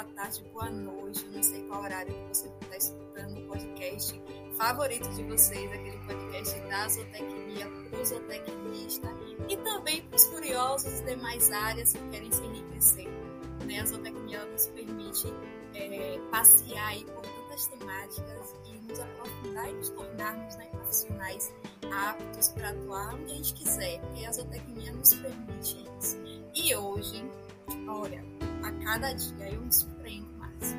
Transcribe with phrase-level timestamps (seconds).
[0.00, 1.26] boa tarde, boa noite.
[1.26, 4.22] Eu não sei qual horário que você está escutando o podcast
[4.56, 9.08] favorito de vocês, aquele podcast da zootecnia para o zootecnista
[9.46, 13.08] e também para os curiosos de demais áreas que querem se enriquecer.
[13.66, 13.80] Né?
[13.80, 15.34] A zootecnia nos permite
[15.74, 21.52] é, passear aí por tantas temáticas e nos aprofundar e nos tornarmos né, profissionais
[21.92, 26.16] aptos para atuar onde a gente quiser, porque a zootecnia nos permite isso.
[26.54, 27.22] E hoje,
[27.86, 28.29] olha,
[28.84, 30.76] cada dia eu me surpreendo mais.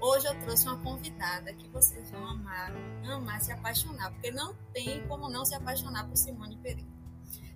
[0.00, 2.72] Hoje eu trouxe uma convidada que vocês vão amar,
[3.04, 6.88] amar, se apaixonar, porque não tem como não se apaixonar por Simone Pereira.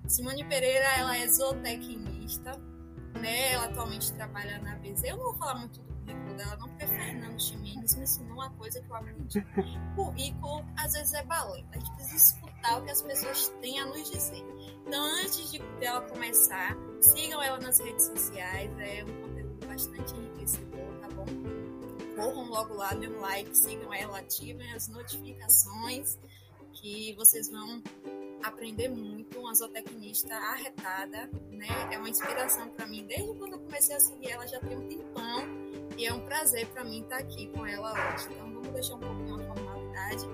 [0.07, 2.53] Simone Pereira, ela é zootecnista,
[3.15, 3.53] né?
[3.53, 5.05] Ela atualmente trabalha na BZ.
[5.05, 8.51] Eu não vou falar muito do currículo dela, não, porque Fernando Chimenez me ensinou uma
[8.51, 9.47] coisa que eu aprendi.
[9.97, 11.65] Currículo, às vezes, é balé.
[11.73, 14.45] A gente precisa escutar o que as pessoas têm a nos dizer.
[14.87, 19.34] Então, antes de ela começar, sigam ela nas redes sociais, é um conteúdo
[19.67, 21.27] bastante enriquecedor, tá bom?
[22.17, 26.19] Corram logo lá, dêem um like, sigam ela, ativem as notificações,
[26.73, 27.83] que vocês vão
[28.43, 29.39] aprender muito.
[29.39, 31.69] Uma zootecnista arretada, né?
[31.91, 33.07] É uma inspiração para mim.
[33.07, 35.65] Desde quando eu comecei a seguir ela, já tem um tempão.
[35.97, 38.29] E é um prazer para mim estar aqui com ela hoje.
[38.31, 40.25] Então, vamos deixar um pouquinho a formalidade.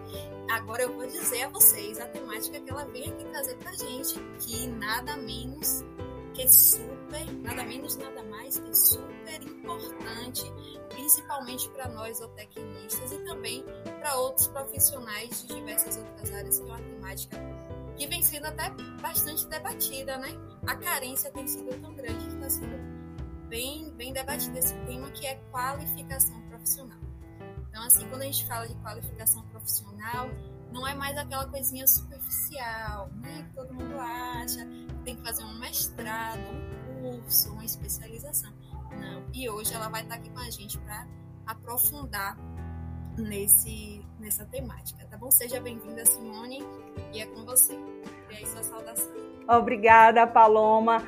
[0.51, 4.15] Agora eu vou dizer a vocês a temática que ela vem aqui trazer pra gente,
[4.41, 5.85] que nada menos
[6.33, 10.43] que super, nada menos, nada mais que super importante,
[10.89, 13.65] principalmente para nós zootecnistas e também
[14.01, 17.37] para outros profissionais de diversas outras áreas, que é uma temática
[17.97, 18.71] que vem sendo até
[19.01, 20.31] bastante debatida, né?
[20.67, 22.79] A carência tem sido tão grande que está sendo
[23.49, 26.99] bem, bem debatido esse tema que é qualificação profissional.
[27.69, 30.29] Então, assim, quando a gente fala de qualificação profissional,
[30.73, 33.47] não é mais aquela coisinha superficial, né?
[33.49, 34.67] Que todo mundo acha
[35.05, 38.53] tem que fazer um mestrado, um curso, uma especialização.
[38.91, 39.25] Não.
[39.33, 41.07] E hoje ela vai estar aqui com a gente para
[41.47, 42.37] aprofundar
[43.17, 45.31] nesse, nessa temática, tá bom?
[45.31, 46.61] Seja bem-vinda, Simone,
[47.13, 47.75] e é com você.
[48.31, 49.13] E aí, sua saudação.
[49.49, 51.03] Obrigada, Paloma.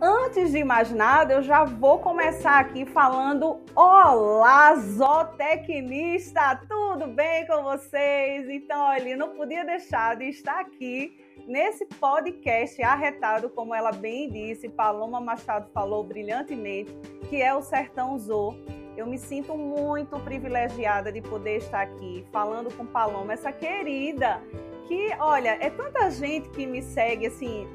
[0.00, 6.60] Antes de mais nada, eu já vou começar aqui falando: Olá, zootecnista!
[6.68, 8.48] Tudo bem com vocês?
[8.48, 11.16] Então, olha, não podia deixar de estar aqui
[11.46, 16.92] nesse podcast arretado, como ela bem disse, Paloma Machado falou brilhantemente,
[17.28, 18.56] que é o Sertão Zoo.
[18.96, 24.42] Eu me sinto muito privilegiada de poder estar aqui falando com Paloma, essa querida,
[24.88, 27.68] que, olha, é tanta gente que me segue assim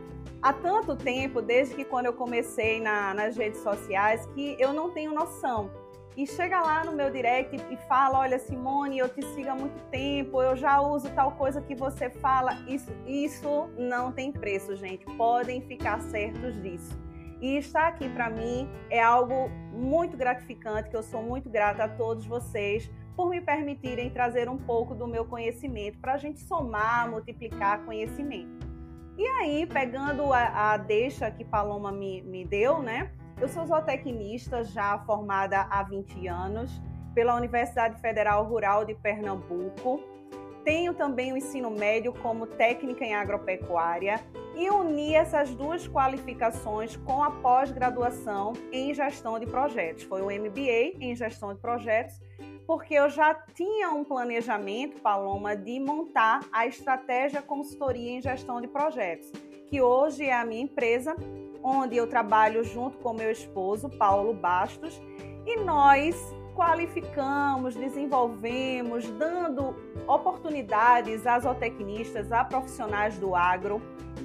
[0.45, 4.91] há tanto tempo, desde que quando eu comecei na, nas redes sociais, que eu não
[4.91, 5.71] tenho noção.
[6.15, 9.81] E chega lá no meu direct e fala: Olha, Simone, eu te sigo há muito
[9.89, 12.53] tempo, eu já uso tal coisa que você fala.
[12.67, 15.03] Isso, isso não tem preço, gente.
[15.17, 16.95] Podem ficar certos disso.
[17.41, 21.89] E estar aqui para mim é algo muito gratificante, que eu sou muito grata a
[21.89, 27.09] todos vocês por me permitirem trazer um pouco do meu conhecimento para a gente somar,
[27.09, 28.54] multiplicar conhecimento.
[29.17, 33.11] E aí, pegando a, a deixa que Paloma me, me deu, né?
[33.39, 36.81] Eu sou zootecnista já formada há 20 anos
[37.13, 40.01] pela Universidade Federal Rural de Pernambuco.
[40.65, 44.19] Tenho também o ensino médio como técnica em agropecuária
[44.53, 50.03] e uni essas duas qualificações com a pós-graduação em gestão de projetos.
[50.03, 52.19] Foi o MBA em gestão de projetos
[52.67, 58.67] porque eu já tinha um planejamento, Paloma, de montar a estratégia consultoria em gestão de
[58.67, 59.31] projetos,
[59.67, 61.15] que hoje é a minha empresa,
[61.63, 65.01] onde eu trabalho junto com meu esposo, Paulo Bastos,
[65.45, 66.15] e nós
[66.55, 69.75] qualificamos, desenvolvemos, dando
[70.07, 73.81] oportunidades a zootecnistas, a profissionais do agro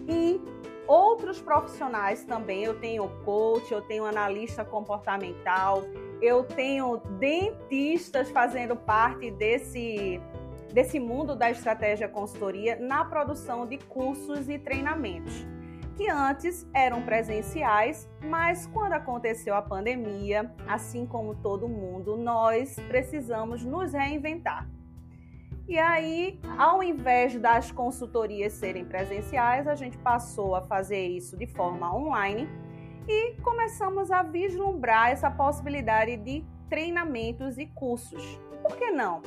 [0.08, 0.40] e
[0.86, 2.64] outros profissionais também.
[2.64, 5.82] Eu tenho coach, eu tenho analista comportamental,
[6.20, 10.20] eu tenho dentistas fazendo parte desse,
[10.72, 15.46] desse mundo da estratégia consultoria na produção de cursos e treinamentos,
[15.96, 23.64] que antes eram presenciais, mas quando aconteceu a pandemia, assim como todo mundo, nós precisamos
[23.64, 24.68] nos reinventar.
[25.68, 31.46] E aí, ao invés das consultorias serem presenciais, a gente passou a fazer isso de
[31.46, 32.48] forma online
[33.10, 38.38] e começamos a vislumbrar essa possibilidade de treinamentos e cursos.
[38.62, 39.20] Por que não?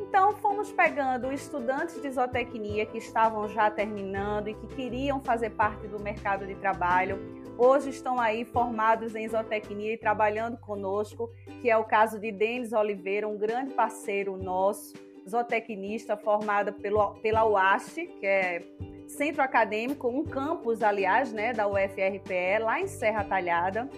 [0.00, 5.88] Então, fomos pegando estudantes de zootecnia que estavam já terminando e que queriam fazer parte
[5.88, 7.18] do mercado de trabalho.
[7.58, 11.28] Hoje estão aí formados em zootecnia e trabalhando conosco,
[11.60, 14.94] que é o caso de Denis Oliveira, um grande parceiro nosso
[15.28, 18.60] zootecnista formada pelo, pela UAST, que é
[19.06, 23.88] centro acadêmico, um campus, aliás, né, da UFRPE, lá em Serra Talhada,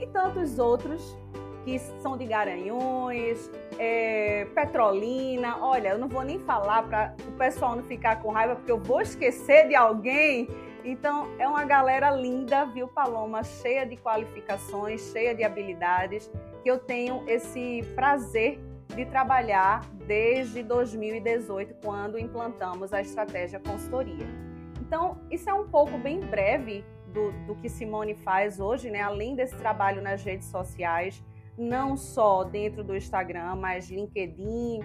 [0.00, 1.16] e tantos outros
[1.64, 5.58] que são de Garanhuns, é, Petrolina.
[5.60, 8.78] Olha, eu não vou nem falar para o pessoal não ficar com raiva, porque eu
[8.78, 10.48] vou esquecer de alguém.
[10.84, 13.42] Então, é uma galera linda, viu, Paloma?
[13.42, 16.30] Cheia de qualificações, cheia de habilidades,
[16.62, 18.60] que eu tenho esse prazer
[18.94, 24.45] de trabalhar desde 2018, quando implantamos a estratégia consultoria.
[24.86, 29.00] Então, isso é um pouco bem breve do, do que Simone faz hoje, né?
[29.00, 31.24] Além desse trabalho nas redes sociais,
[31.58, 34.80] não só dentro do Instagram, mas LinkedIn,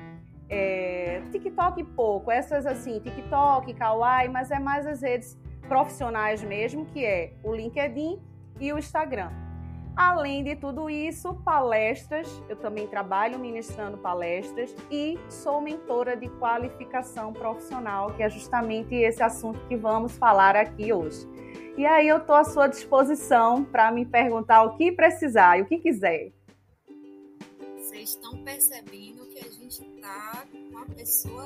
[0.49, 5.37] é, TikTok pouco, essas assim, TikTok, Kawaii, mas é mais as redes
[5.67, 8.19] profissionais mesmo, que é o LinkedIn
[8.59, 9.29] e o Instagram.
[9.95, 17.33] Além de tudo isso, palestras, eu também trabalho ministrando palestras e sou mentora de qualificação
[17.33, 21.27] profissional, que é justamente esse assunto que vamos falar aqui hoje.
[21.77, 25.65] E aí eu estou à sua disposição para me perguntar o que precisar e o
[25.65, 26.31] que quiser.
[27.77, 31.45] Vocês estão percebendo que a gente está com uma pessoa.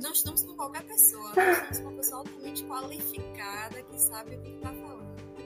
[0.00, 4.40] Não estamos com qualquer pessoa, nós estamos com uma pessoa altamente qualificada que sabe o
[4.40, 4.93] que está falando.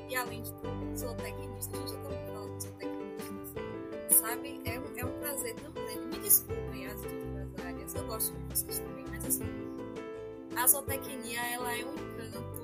[0.09, 4.61] E além de tudo, zootecnista, a gente já está falando de zootecnistas, sabe?
[4.65, 6.07] É, é um prazer grande.
[6.07, 9.45] Me desculpem as outras áreas, eu gosto de vocês também, mas assim,
[10.57, 12.59] a zootecnia ela é um encanto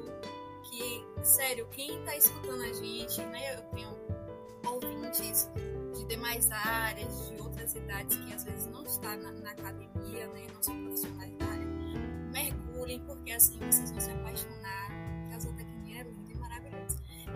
[0.64, 3.56] que, sério, quem está escutando a gente, né?
[3.56, 3.96] Eu tenho
[4.67, 5.50] ouvintes
[5.94, 10.46] de demais áreas, de outras cidades que às vezes não estão na, na academia, né?
[10.52, 11.64] Não são profissionais da área.
[12.32, 14.83] Mergulhem, porque assim vocês vão se apaixonar,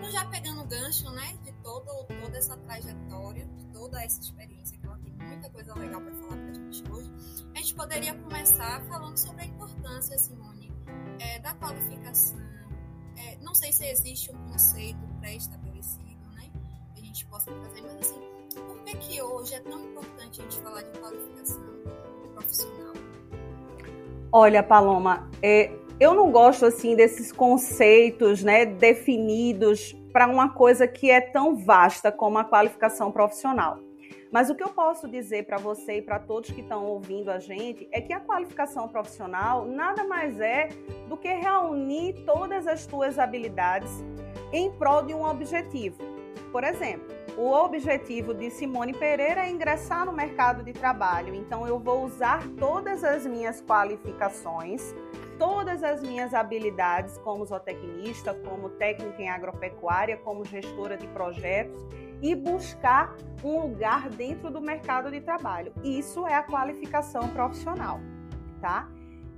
[0.08, 4.78] Então, já pegando o gancho, né, de todo, toda essa trajetória, de toda essa experiência,
[4.78, 7.12] que ela tem muita coisa legal para falar para a gente hoje,
[7.54, 10.72] a gente poderia começar falando sobre a importância, Simone,
[11.18, 12.38] é, da qualificação
[13.18, 16.50] é, não sei se existe um conceito pré-estabelecido, né?
[16.94, 18.20] Que a gente possa trazer, mas assim,
[18.54, 21.62] por que que hoje é tão importante a gente falar de qualificação
[22.34, 22.94] profissional?
[24.30, 31.10] Olha, Paloma, é, eu não gosto assim desses conceitos, né, definidos para uma coisa que
[31.10, 33.78] é tão vasta como a qualificação profissional.
[34.30, 37.38] Mas o que eu posso dizer para você e para todos que estão ouvindo a
[37.38, 40.68] gente é que a qualificação profissional nada mais é
[41.08, 43.90] do que reunir todas as tuas habilidades
[44.52, 45.96] em prol de um objetivo.
[46.52, 47.06] Por exemplo,
[47.36, 51.34] o objetivo de Simone Pereira é ingressar no mercado de trabalho.
[51.34, 54.94] Então, eu vou usar todas as minhas qualificações,
[55.38, 61.86] todas as minhas habilidades como zootecnista, como técnica em agropecuária, como gestora de projetos
[62.20, 63.14] e buscar
[63.44, 65.72] um lugar dentro do mercado de trabalho.
[65.84, 68.00] Isso é a qualificação profissional,
[68.60, 68.88] tá?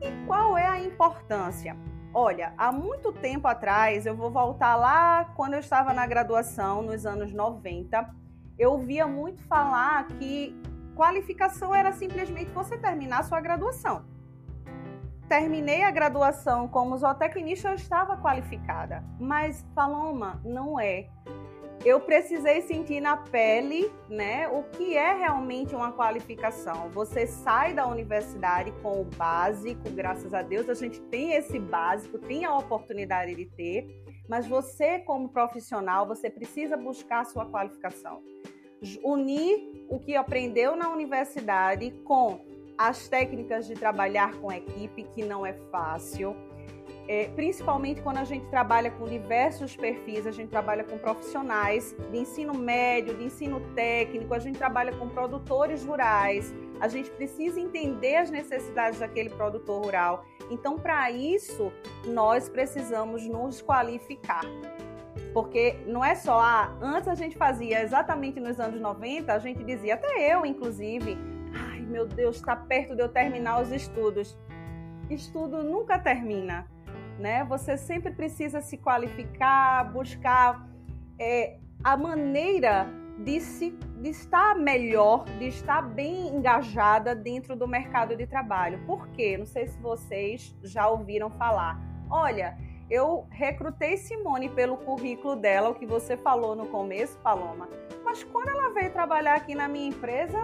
[0.01, 1.77] E qual é a importância?
[2.13, 7.07] Olha, há muito tempo atrás, eu vou voltar lá quando eu estava na graduação, nos
[7.07, 8.11] anos 90,
[8.59, 10.59] eu ouvia muito falar que
[10.97, 14.05] qualificação era simplesmente você terminar a sua graduação.
[15.31, 19.05] Terminei a graduação como zootecnista, eu estava qualificada.
[19.17, 21.07] Mas, Paloma, não é
[21.85, 26.91] eu precisei sentir na pele, né, o que é realmente uma qualificação.
[26.91, 32.19] Você sai da universidade com o básico, graças a Deus a gente tem esse básico,
[32.19, 33.87] tem a oportunidade de ter,
[34.29, 38.21] mas você como profissional, você precisa buscar a sua qualificação.
[39.03, 42.50] Unir o que aprendeu na universidade com
[42.89, 46.37] as técnicas de trabalhar com equipe, que não é fácil
[47.13, 52.19] é, principalmente quando a gente trabalha com diversos perfis, a gente trabalha com profissionais de
[52.19, 58.15] ensino médio, de ensino técnico, a gente trabalha com produtores rurais, a gente precisa entender
[58.15, 60.25] as necessidades daquele produtor rural.
[60.53, 61.73] Então, para isso,
[62.07, 64.43] nós precisamos nos qualificar.
[65.35, 69.65] Porque não é só, ah, antes a gente fazia exatamente nos anos 90, a gente
[69.65, 71.19] dizia, até eu inclusive,
[71.91, 74.39] meu Deus, está perto de eu terminar os estudos.
[75.11, 76.67] Estudo nunca termina
[77.21, 77.45] né?
[77.45, 80.67] Você sempre precisa se qualificar, buscar
[81.19, 83.71] é, a maneira de, se,
[84.01, 88.81] de estar melhor, de estar bem engajada dentro do mercado de trabalho.
[88.87, 89.37] Por quê?
[89.37, 91.79] Não sei se vocês já ouviram falar.
[92.11, 92.57] Olha,
[92.91, 97.69] eu recrutei Simone pelo currículo dela, o que você falou no começo, Paloma.
[98.03, 100.39] Mas quando ela veio trabalhar aqui na minha empresa,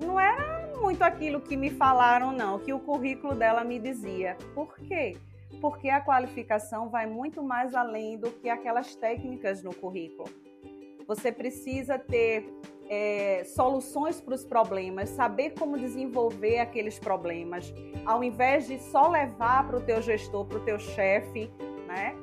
[0.00, 4.36] não era muito aquilo que me falaram, não, que o currículo dela me dizia.
[4.54, 5.16] Por quê?
[5.60, 10.28] porque a qualificação vai muito mais além do que aquelas técnicas no currículo.
[11.06, 12.46] Você precisa ter
[12.88, 17.72] é, soluções para os problemas, saber como desenvolver aqueles problemas,
[18.04, 21.50] ao invés de só levar para o teu gestor, para o teu chefe,
[21.86, 22.14] né?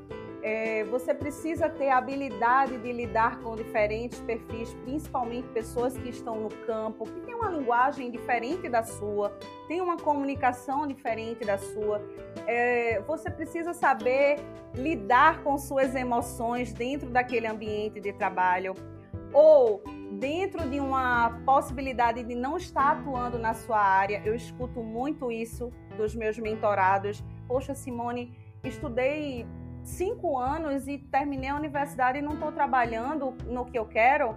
[0.44, 6.42] É, você precisa ter a habilidade de lidar com diferentes perfis, principalmente pessoas que estão
[6.42, 12.02] no campo, que têm uma linguagem diferente da sua, têm uma comunicação diferente da sua.
[12.48, 14.38] É, você precisa saber
[14.74, 18.74] lidar com suas emoções dentro daquele ambiente de trabalho
[19.34, 19.84] ou
[20.14, 24.22] dentro de uma possibilidade de não estar atuando na sua área.
[24.26, 27.24] Eu escuto muito isso dos meus mentorados.
[27.48, 29.46] Poxa, Simone, estudei
[29.84, 34.36] cinco anos e terminei a universidade e não estou trabalhando no que eu quero.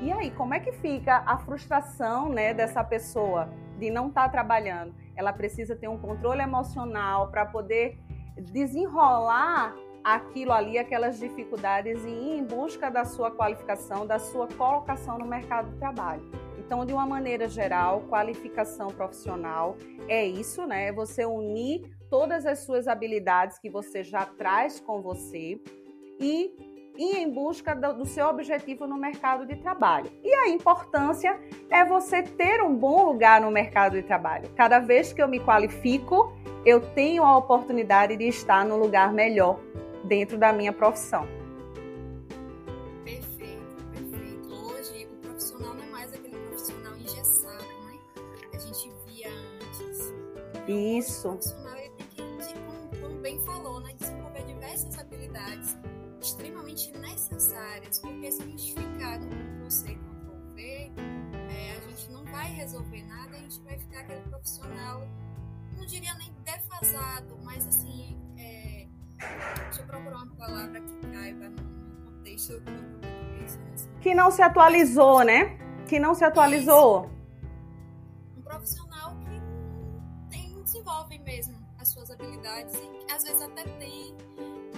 [0.00, 3.48] E aí, como é que fica a frustração né, dessa pessoa
[3.78, 4.94] de não estar tá trabalhando?
[5.14, 7.98] Ela precisa ter um controle emocional para poder
[8.36, 15.18] desenrolar aquilo ali, aquelas dificuldades e ir em busca da sua qualificação, da sua colocação
[15.18, 16.28] no mercado de trabalho.
[16.58, 19.76] Então, de uma maneira geral, qualificação profissional
[20.08, 20.88] é isso, né?
[20.88, 25.58] É você unir todas as suas habilidades que você já traz com você
[26.20, 26.54] e
[26.94, 30.12] ir em busca do, seu objetivo no mercado de trabalho.
[30.22, 31.40] E a importância
[31.70, 34.50] é você ter um bom lugar no mercado de trabalho.
[34.54, 39.58] Cada vez que eu me qualifico, eu tenho a oportunidade de estar no lugar melhor
[40.04, 41.26] dentro da minha profissão.
[43.06, 44.52] Perfeito, perfeito.
[44.52, 47.98] Hoje o profissional não é mais aquele profissional engessado, né?
[48.52, 50.12] A gente via antes.
[50.68, 51.61] Isso.
[55.32, 55.76] Habilidades
[56.20, 60.92] extremamente necessárias, porque se a gente ficar no Ctrl C, Ctrl V,
[61.50, 65.02] é, a gente não vai resolver nada, a gente vai ficar aquele profissional,
[65.76, 68.86] não diria nem defasado, mas assim, é,
[69.64, 73.58] Deixa eu procurar uma palavra que caiba no contexto do português.
[74.00, 75.56] Que não se atualizou, né?
[75.86, 77.04] Que não se atualizou.
[77.04, 78.38] Isso.
[78.38, 84.16] Um profissional que tem, desenvolve mesmo as suas habilidades e às vezes até tem,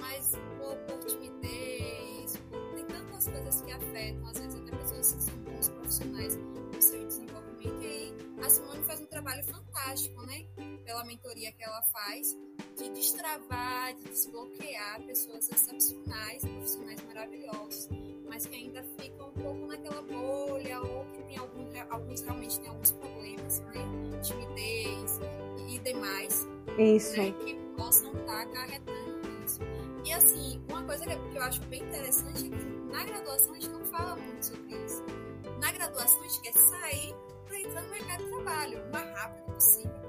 [0.04, 5.22] mas por, por timidez, por, tem tantas coisas que afetam, às vezes até pessoas que
[5.22, 7.82] são bons profissionais no seu desenvolvimento.
[7.82, 10.44] E aí a Simone faz um trabalho fantástico, né?
[10.84, 12.36] Pela mentoria que ela faz
[12.76, 17.88] de destravar, de desbloquear pessoas excepcionais, profissionais maravilhosos,
[18.28, 22.68] mas que ainda ficam um pouco naquela bolha ou que tem algum, alguns realmente têm
[22.68, 24.20] alguns problemas, né?
[24.22, 25.18] Timidez
[25.66, 26.46] e demais.
[26.78, 27.16] Isso.
[27.16, 27.32] Né?
[27.44, 29.03] Que possam estar acarretando isso.
[30.04, 33.68] E assim, uma coisa que eu acho bem interessante é que na graduação a gente
[33.70, 35.02] não fala muito sobre isso.
[35.60, 37.14] Na graduação a gente quer sair
[37.46, 40.04] para entrar no mercado de trabalho o mais rápido possível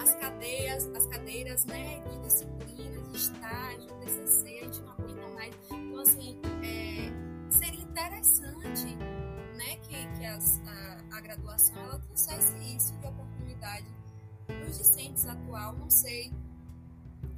[0.00, 5.54] as cadeias, as cadeiras né, de disciplina, de estágio, TCC, a gente não aguenta mais.
[5.70, 8.96] Então, assim, é, seria interessante
[9.56, 13.86] né, que, que as, a, a graduação ela trouxesse isso de oportunidade
[14.68, 16.32] os discentes atual, não sei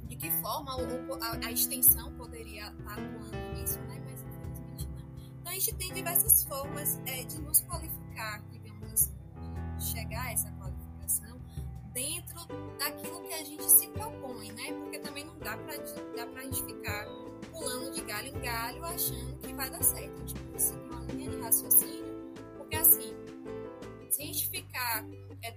[0.07, 4.01] de que forma a, a, extensão poderia estar atuando nisso, né?
[4.05, 5.39] mas infelizmente não.
[5.39, 9.13] Então a gente tem diversas formas é, de nos qualificar, digamos assim,
[9.77, 11.41] de chegar a essa qualificação
[11.93, 12.45] dentro
[12.77, 14.73] daquilo que a gente se propõe, né?
[14.73, 15.75] Porque também não dá pra,
[16.15, 17.05] dá pra gente ficar
[17.51, 20.21] pulando de galho em galho achando que vai dar certo.
[20.21, 23.14] A gente precisa uma linha de raciocínio, porque assim,
[24.15, 25.05] se a gente ficar
[25.43, 25.53] é,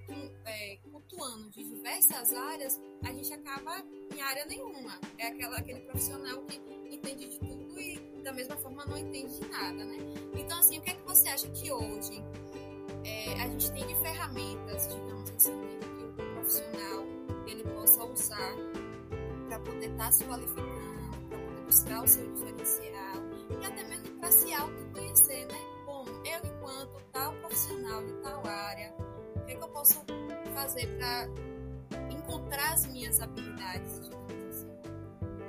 [0.46, 4.98] é, cultuando de diversas áreas, a gente acaba em área nenhuma.
[5.16, 6.56] É aquela, aquele profissional que
[6.92, 9.96] entende de tudo e da mesma forma não entende de nada, né?
[10.36, 12.20] Então, assim, o que é que você acha que hoje
[13.04, 15.78] é, a gente tem de ferramentas, digamos assim, né?
[16.34, 17.04] profissional
[17.46, 18.54] ele possa usar
[19.48, 23.16] para poder estar tá se qualificando, para poder buscar o seu diferencial
[23.62, 25.77] e até mesmo para se autoconhecer, né?
[26.24, 28.94] Eu enquanto tal profissional de tal área,
[29.36, 30.04] o que, é que eu posso
[30.54, 31.28] fazer para
[32.10, 33.98] encontrar as minhas habilidades?
[33.98, 34.18] Assim?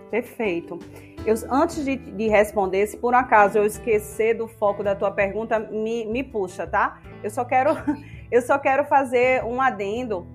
[0.09, 0.79] Perfeito.
[1.25, 5.59] Eu, antes de, de, responder, se por acaso eu esquecer do foco da tua pergunta,
[5.59, 7.01] me, me puxa, tá?
[7.23, 7.71] Eu só quero,
[8.31, 10.25] eu só quero fazer um adendo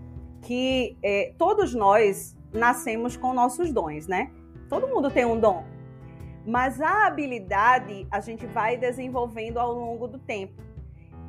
[0.42, 4.30] que é, todos nós nascemos com nossos dons, né?
[4.68, 5.64] Todo mundo tem um dom.
[6.46, 10.62] Mas a habilidade a gente vai desenvolvendo ao longo do tempo.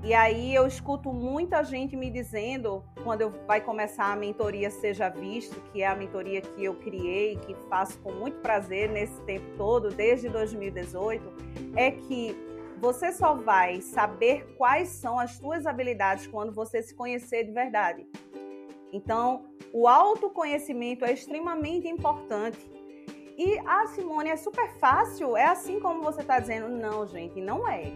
[0.04, 5.10] E aí eu escuto muita gente me dizendo, quando eu vai começar a mentoria Seja
[5.10, 9.46] Visto, que é a mentoria que eu criei, que faço com muito prazer nesse tempo
[9.58, 11.24] todo, desde 2018,
[11.76, 12.36] é que
[12.78, 18.06] você só vai saber quais são as suas habilidades quando você se conhecer de verdade.
[18.94, 22.75] Então, o autoconhecimento é extremamente importante.
[23.38, 26.70] E a Simone é super fácil, é assim como você está dizendo.
[26.70, 27.92] Não, gente, não é.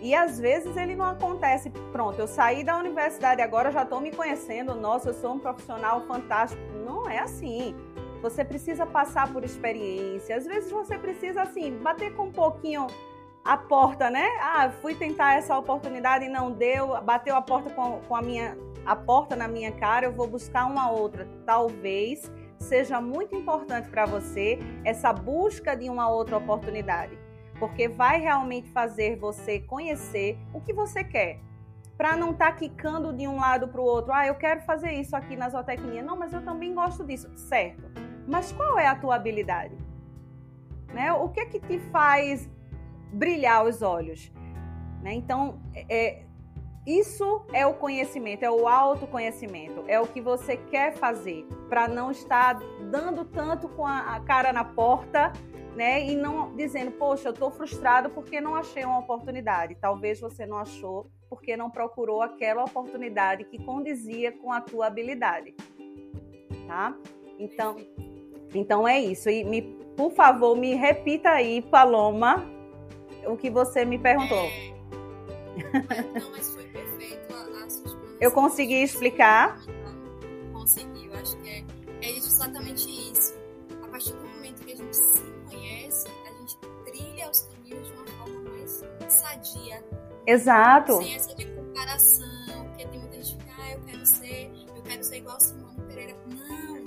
[0.00, 1.70] E às vezes ele não acontece.
[1.92, 4.74] Pronto, eu saí da universidade agora, já estou me conhecendo.
[4.74, 6.62] Nossa, eu sou um profissional fantástico.
[6.86, 7.74] Não é assim.
[8.22, 10.36] Você precisa passar por experiência.
[10.36, 12.86] Às vezes você precisa assim bater com um pouquinho
[13.44, 14.26] a porta, né?
[14.40, 18.56] Ah, fui tentar essa oportunidade e não deu, bateu a porta com, com a minha
[18.84, 21.28] a porta na minha cara, eu vou buscar uma outra.
[21.44, 22.30] Talvez
[22.60, 27.18] seja muito importante para você essa busca de uma outra oportunidade,
[27.58, 31.40] porque vai realmente fazer você conhecer o que você quer.
[31.96, 34.92] Para não estar tá quicando de um lado para o outro, ah, eu quero fazer
[34.92, 36.02] isso aqui na zootecnia.
[36.02, 37.30] Não, mas eu também gosto disso.
[37.36, 37.82] Certo.
[38.26, 39.76] Mas qual é a tua habilidade?
[40.94, 41.12] Né?
[41.12, 42.48] O que é que te faz
[43.12, 44.32] brilhar os olhos?
[45.02, 45.12] Né?
[45.12, 46.24] Então, é,
[46.86, 52.10] isso é o conhecimento, é o autoconhecimento, é o que você quer fazer para não
[52.10, 52.58] estar
[52.90, 55.32] dando tanto com a cara na porta,
[55.76, 56.04] né?
[56.04, 59.76] E não dizendo, poxa, eu estou frustrado porque não achei uma oportunidade.
[59.80, 65.54] Talvez você não achou porque não procurou aquela oportunidade que condizia com a tua habilidade,
[66.66, 66.96] tá?
[67.38, 67.76] Então,
[68.54, 69.30] então é isso.
[69.30, 69.62] E me,
[69.96, 72.44] por favor, me repita aí, Paloma,
[73.26, 74.38] o que você me perguntou.
[74.38, 74.70] É...
[76.18, 76.59] Não, mas
[78.20, 79.58] eu consegui explicar?
[80.52, 81.64] Consegui, eu acho que é,
[82.02, 83.34] é exatamente isso.
[83.82, 87.92] A partir do momento que a gente se conhece, a gente trilha os caminhos de
[87.94, 89.82] uma forma mais sadia.
[90.26, 90.98] Exato.
[90.98, 95.04] Sem essa de comparação, porque tem muita gente que, ah, eu quero ser, eu quero
[95.04, 96.16] ser igual a Simone Pereira.
[96.26, 96.84] Não,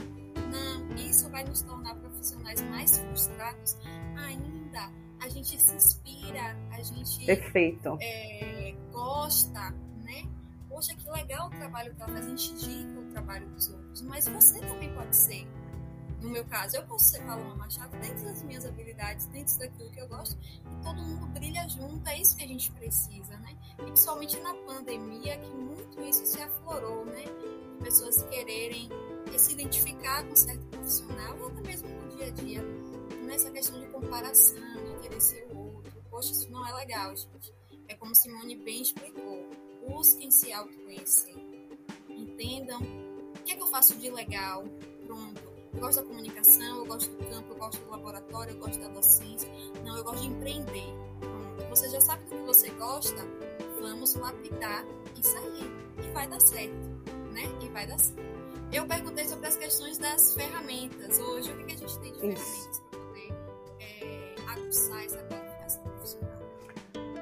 [0.52, 3.78] não, isso vai nos tornar profissionais mais frustrados
[4.18, 4.92] ainda.
[5.20, 7.98] A gente se inspira, a gente Perfeito.
[8.02, 9.74] É, gosta
[10.74, 14.02] poxa, que legal o trabalho que ela faz, a gente indica o trabalho dos outros,
[14.02, 15.48] mas você também pode ser.
[16.20, 20.00] No meu caso, eu posso ser Paloma Machado dentro das minhas habilidades, dentro daquilo que
[20.00, 23.56] eu gosto, e todo mundo brilha junto, é isso que a gente precisa, né?
[23.74, 27.24] E principalmente na pandemia, que muito isso se aflorou, né?
[27.80, 28.90] Pessoas quererem
[29.38, 32.64] se identificar com certo profissional, ou até mesmo no dia a dia,
[33.28, 36.04] nessa questão de comparação, de querer ser o outro.
[36.10, 37.54] Poxa, isso não é legal, gente.
[37.90, 41.36] É como Simone bem explicou busquem se autoconhecer.
[42.10, 44.64] Entendam o que é que eu faço de legal.
[45.06, 45.42] Pronto.
[45.74, 48.88] Eu gosto da comunicação, eu gosto do campo, eu gosto do laboratório, eu gosto da
[48.90, 49.50] docência.
[49.84, 50.94] Não, eu gosto de empreender.
[51.20, 51.70] Pronto.
[51.70, 53.26] Você já sabe do que você gosta?
[53.82, 54.86] Vamos lapidar
[55.20, 55.62] isso aí.
[55.98, 56.74] E vai dar certo,
[57.34, 57.44] né?
[57.62, 58.22] E vai dar certo.
[58.72, 61.20] Eu perguntei sobre as questões das ferramentas.
[61.20, 62.73] Hoje, o que a gente tem de ferramentas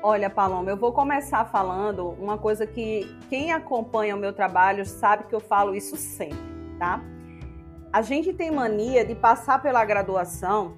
[0.03, 5.25] Olha, Paloma, eu vou começar falando uma coisa que quem acompanha o meu trabalho sabe
[5.25, 6.39] que eu falo isso sempre,
[6.79, 6.99] tá?
[7.93, 10.75] A gente tem mania de passar pela graduação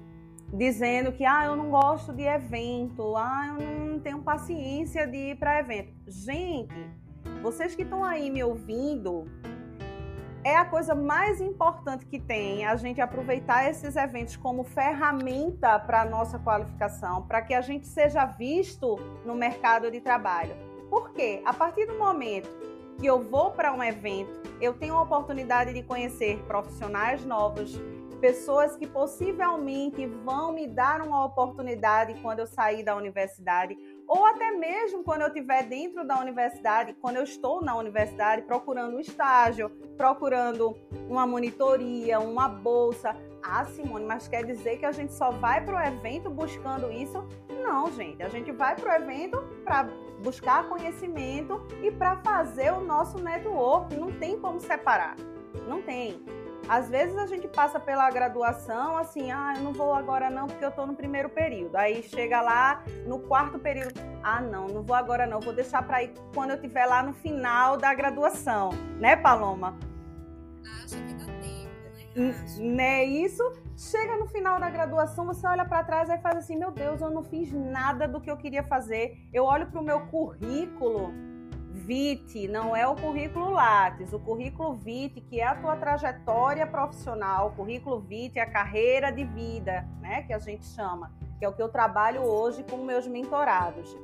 [0.52, 5.36] dizendo que ah, eu não gosto de evento, ah, eu não tenho paciência de ir
[5.36, 5.94] para evento.
[6.06, 6.74] Gente,
[7.42, 9.24] vocês que estão aí me ouvindo,
[10.44, 16.02] é a coisa mais importante que tem a gente aproveitar esses eventos como ferramenta para
[16.02, 20.54] a nossa qualificação, para que a gente seja visto no mercado de trabalho.
[20.90, 22.50] Porque a partir do momento
[23.00, 27.80] que eu vou para um evento, eu tenho a oportunidade de conhecer profissionais novos,
[28.20, 34.50] pessoas que possivelmente vão me dar uma oportunidade quando eu sair da universidade, ou até
[34.52, 39.70] mesmo quando eu estiver dentro da universidade, quando eu estou na universidade procurando um estágio,
[39.96, 40.76] procurando
[41.08, 43.16] uma monitoria, uma bolsa.
[43.42, 47.22] Ah, Simone, mas quer dizer que a gente só vai para o evento buscando isso?
[47.62, 48.22] Não, gente.
[48.22, 49.88] A gente vai para o evento para
[50.22, 53.94] buscar conhecimento e para fazer o nosso network.
[53.96, 55.16] Não tem como separar.
[55.68, 56.22] Não tem.
[56.68, 60.64] Às vezes a gente passa pela graduação assim, ah, eu não vou agora não porque
[60.64, 61.76] eu estou no primeiro período.
[61.76, 66.02] Aí chega lá no quarto período, ah, não, não vou agora não, vou deixar para
[66.02, 69.76] ir quando eu estiver lá no final da graduação, né, Paloma?
[70.82, 72.74] Acha que dá tempo, né?
[72.74, 73.42] Né, isso?
[73.76, 77.10] Chega no final da graduação, você olha para trás e faz assim, meu Deus, eu
[77.10, 79.18] não fiz nada do que eu queria fazer.
[79.32, 81.12] Eu olho para o meu currículo,
[81.74, 87.48] VIT não é o currículo Lattes, o currículo VIT, que é a tua trajetória profissional,
[87.48, 91.48] o currículo VIT é a carreira de vida, né, que a gente chama, que é
[91.48, 93.94] o que eu trabalho hoje com meus mentorados.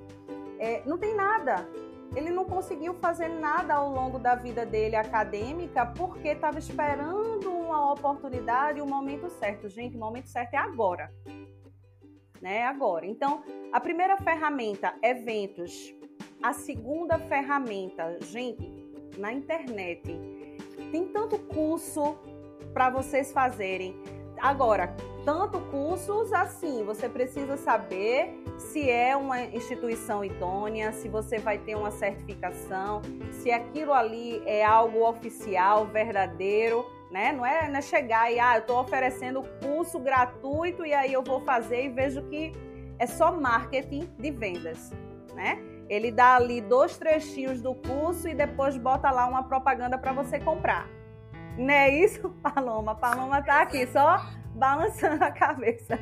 [0.58, 1.66] É, não tem nada.
[2.14, 7.92] Ele não conseguiu fazer nada ao longo da vida dele acadêmica porque estava esperando uma
[7.92, 9.68] oportunidade, o um momento certo.
[9.68, 11.08] Gente, o momento certo é agora.
[12.42, 12.64] Né?
[12.64, 13.06] Agora.
[13.06, 15.94] Então, a primeira ferramenta, eventos
[16.42, 18.68] a segunda ferramenta, gente,
[19.18, 20.02] na internet.
[20.90, 22.16] Tem tanto curso
[22.72, 23.94] para vocês fazerem.
[24.40, 31.58] Agora, tanto cursos assim, você precisa saber se é uma instituição idônea, se você vai
[31.58, 36.86] ter uma certificação, se aquilo ali é algo oficial, verdadeiro.
[37.10, 37.32] né?
[37.32, 41.22] Não é, não é chegar e, ah, eu estou oferecendo curso gratuito e aí eu
[41.22, 42.52] vou fazer e vejo que
[42.98, 44.90] é só marketing de vendas,
[45.34, 45.58] né?
[45.90, 50.38] Ele dá ali dois trechinhos do curso e depois bota lá uma propaganda para você
[50.38, 50.86] comprar.
[51.58, 52.94] Não é isso, Paloma?
[52.94, 54.24] Paloma tá aqui só
[54.54, 55.98] balançando a cabeça.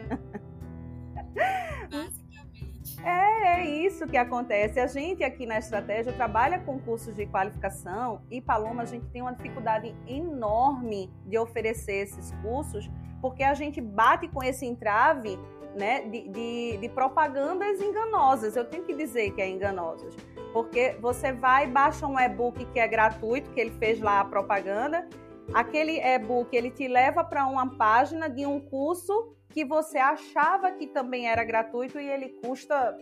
[3.03, 4.79] É, é isso que acontece.
[4.79, 9.23] A gente aqui na estratégia trabalha com cursos de qualificação e Paloma, a gente tem
[9.23, 12.91] uma dificuldade enorme de oferecer esses cursos,
[13.23, 15.39] porque a gente bate com esse entrave
[15.79, 18.57] né, de, de, de propagandas enganosas.
[18.57, 20.15] Eu tenho que dizer que é enganosas.
[20.53, 24.25] Porque você vai e baixa um e-book que é gratuito, que ele fez lá a
[24.25, 25.09] propaganda.
[25.55, 30.87] Aquele e-book ele te leva para uma página de um curso que você achava que
[30.87, 32.97] também era gratuito e ele custa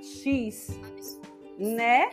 [0.00, 0.78] X,
[1.58, 2.10] né?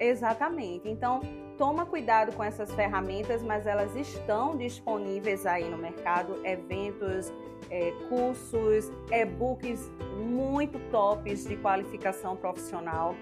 [0.00, 0.88] Exatamente.
[0.88, 1.20] Então,
[1.58, 7.32] toma cuidado com essas ferramentas, mas elas estão disponíveis aí no mercado, eventos,
[7.68, 13.14] é, cursos, e-books muito tops de qualificação profissional,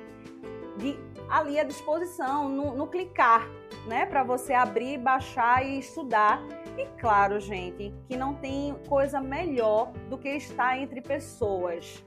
[0.77, 0.96] de,
[1.31, 3.49] ali à disposição, no, no clicar,
[3.87, 4.05] né?
[4.05, 6.42] Para você abrir, baixar e estudar
[6.77, 12.05] e claro, gente, que não tem coisa melhor do que estar entre pessoas.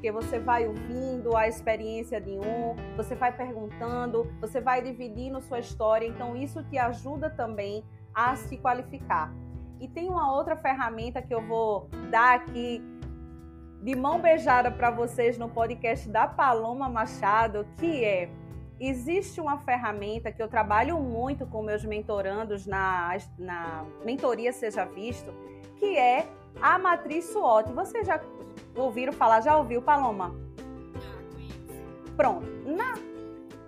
[0.00, 5.58] Porque você vai ouvindo a experiência de um, você vai perguntando, você vai dividindo sua
[5.58, 7.84] história, então isso te ajuda também
[8.14, 9.30] a se qualificar.
[9.78, 12.82] E tem uma outra ferramenta que eu vou dar aqui
[13.82, 18.30] de mão beijada para vocês no podcast da Paloma Machado, que é
[18.80, 25.30] existe uma ferramenta que eu trabalho muito com meus mentorandos na, na mentoria Seja Visto,
[25.76, 26.26] que é
[26.62, 27.70] a matriz SWOT.
[27.74, 28.18] Vocês já
[28.74, 29.40] ouviram falar?
[29.40, 30.34] Já ouviu, Paloma?
[32.16, 32.46] Pronto.
[32.66, 32.94] Na,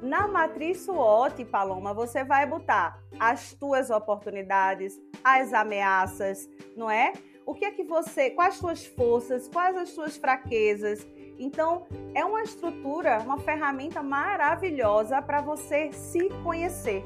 [0.00, 7.12] na matriz SWOT, Paloma, você vai botar as tuas oportunidades, as ameaças, não é?
[7.44, 11.06] O que é que você, quais as suas forças, quais as suas fraquezas,
[11.38, 17.02] então, é uma estrutura, uma ferramenta maravilhosa para você se conhecer.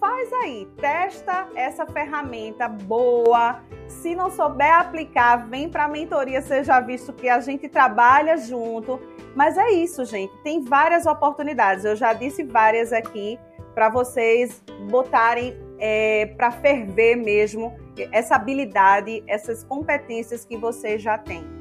[0.00, 3.60] Faz aí, testa essa ferramenta boa.
[3.88, 9.00] Se não souber aplicar, vem para a mentoria, seja visto que a gente trabalha junto.
[9.34, 10.32] Mas é isso, gente.
[10.42, 11.84] Tem várias oportunidades.
[11.84, 13.38] Eu já disse várias aqui
[13.74, 17.76] para vocês botarem é, para ferver mesmo
[18.12, 21.57] essa habilidade, essas competências que você já tem.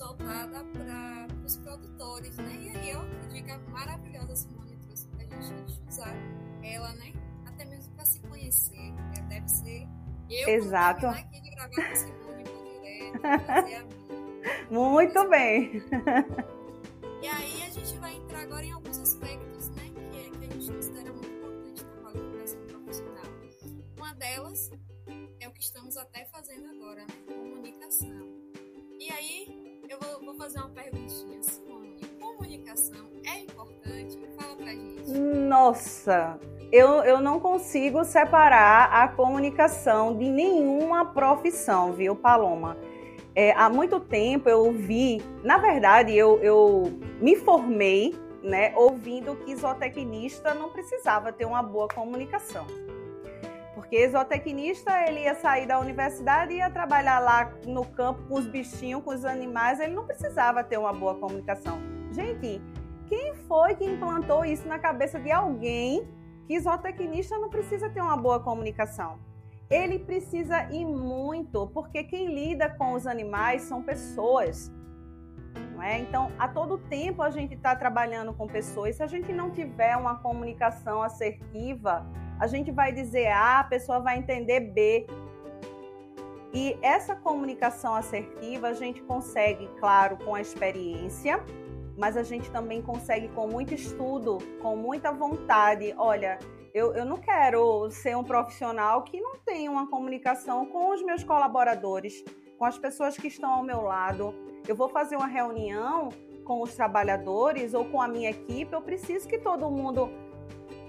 [0.00, 2.56] Voltada para os produtores, né?
[2.58, 6.14] E aí ó, uma dica maravilhosa Simone trouxe para a gente usar
[6.62, 7.12] ela, né?
[7.46, 9.26] Até mesmo para se conhecer, né?
[9.28, 9.86] deve ser.
[10.30, 11.06] Eu Exato.
[11.06, 14.70] aqui de gravar com Simone, vou direto, fazer a minha.
[14.70, 15.82] Muito bem.
[17.22, 19.82] E aí a gente vai entrar agora em alguns aspectos, né?
[20.10, 23.24] Que, é, que a gente considera muito importante na qualificação profissional.
[23.98, 24.70] Uma delas
[25.38, 27.14] é o que estamos até fazendo agora, né?
[27.26, 28.40] Comunicação.
[28.98, 29.59] E aí,
[29.90, 31.98] eu vou, vou fazer uma perguntinha, Simone.
[32.20, 34.18] Comunicação é importante?
[34.38, 35.10] Fala pra gente.
[35.18, 36.38] Nossa,
[36.70, 42.76] eu, eu não consigo separar a comunicação de nenhuma profissão, viu, Paloma?
[43.34, 46.84] É, há muito tempo eu vi, na verdade, eu, eu
[47.20, 52.66] me formei né, ouvindo que zootecnista não precisava ter uma boa comunicação.
[53.90, 58.46] Porque zootecnista, ele ia sair da universidade e ia trabalhar lá no campo com os
[58.46, 61.76] bichinhos, com os animais, ele não precisava ter uma boa comunicação.
[62.12, 62.62] Gente,
[63.08, 66.08] quem foi que implantou isso na cabeça de alguém
[66.46, 69.18] que zootecnista não precisa ter uma boa comunicação?
[69.68, 74.72] Ele precisa ir muito, porque quem lida com os animais são pessoas.
[75.82, 75.98] É?
[75.98, 78.94] Então, a todo tempo a gente está trabalhando com pessoas.
[78.94, 82.06] Se a gente não tiver uma comunicação assertiva,
[82.40, 85.06] a gente vai dizer A, a pessoa vai entender B.
[86.54, 91.38] E essa comunicação assertiva a gente consegue, claro, com a experiência,
[91.98, 95.94] mas a gente também consegue com muito estudo, com muita vontade.
[95.98, 96.38] Olha,
[96.72, 101.22] eu, eu não quero ser um profissional que não tem uma comunicação com os meus
[101.22, 102.24] colaboradores,
[102.58, 104.34] com as pessoas que estão ao meu lado.
[104.66, 106.08] Eu vou fazer uma reunião
[106.44, 110.10] com os trabalhadores ou com a minha equipe, eu preciso que todo mundo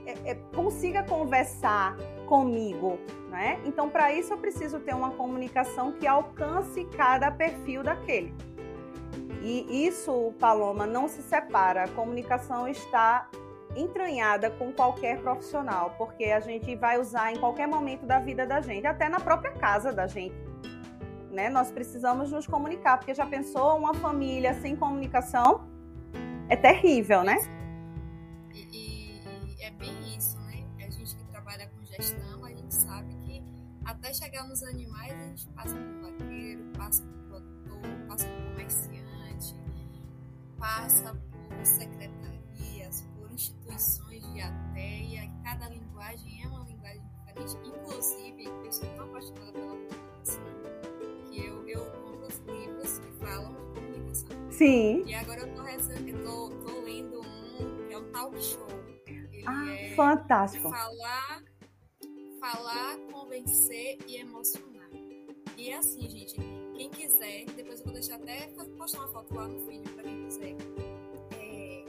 [0.05, 1.95] é, é, consiga conversar
[2.27, 2.97] comigo,
[3.29, 3.59] né?
[3.65, 8.33] Então, para isso, eu preciso ter uma comunicação que alcance cada perfil daquele.
[9.41, 11.83] E isso, Paloma, não se separa.
[11.83, 13.27] A comunicação está
[13.75, 18.61] entranhada com qualquer profissional, porque a gente vai usar em qualquer momento da vida da
[18.61, 20.35] gente, até na própria casa da gente.
[21.31, 21.49] Né?
[21.49, 25.67] Nós precisamos nos comunicar, porque já pensou uma família sem comunicação?
[26.49, 27.37] É terrível, né?
[28.53, 28.90] E,
[32.01, 33.43] gestão, a gente sabe que
[33.85, 39.55] até chegar nos animais, a gente passa por vaqueiro, passa por produtor, passa por comerciante,
[40.57, 47.57] passa por secretarias, por instituições de ateia, cada linguagem é uma linguagem diferente.
[47.67, 50.43] Inclusive, eu sou tão apaixonada pela comunicação
[51.29, 54.51] que eu, eu compro os livros que falam de comunicação.
[54.51, 55.03] Sim.
[55.05, 58.67] E agora eu tô, eu tô, tô lendo um é um talk show.
[59.05, 60.69] Ele ah, é fantástico.
[60.69, 61.41] Falar,
[62.41, 64.89] falar, convencer e emocionar.
[65.55, 66.35] E é assim, gente,
[66.73, 70.25] quem quiser, depois eu vou deixar até postar uma foto lá no vídeo para quem
[70.25, 70.55] quiser
[71.39, 71.85] é,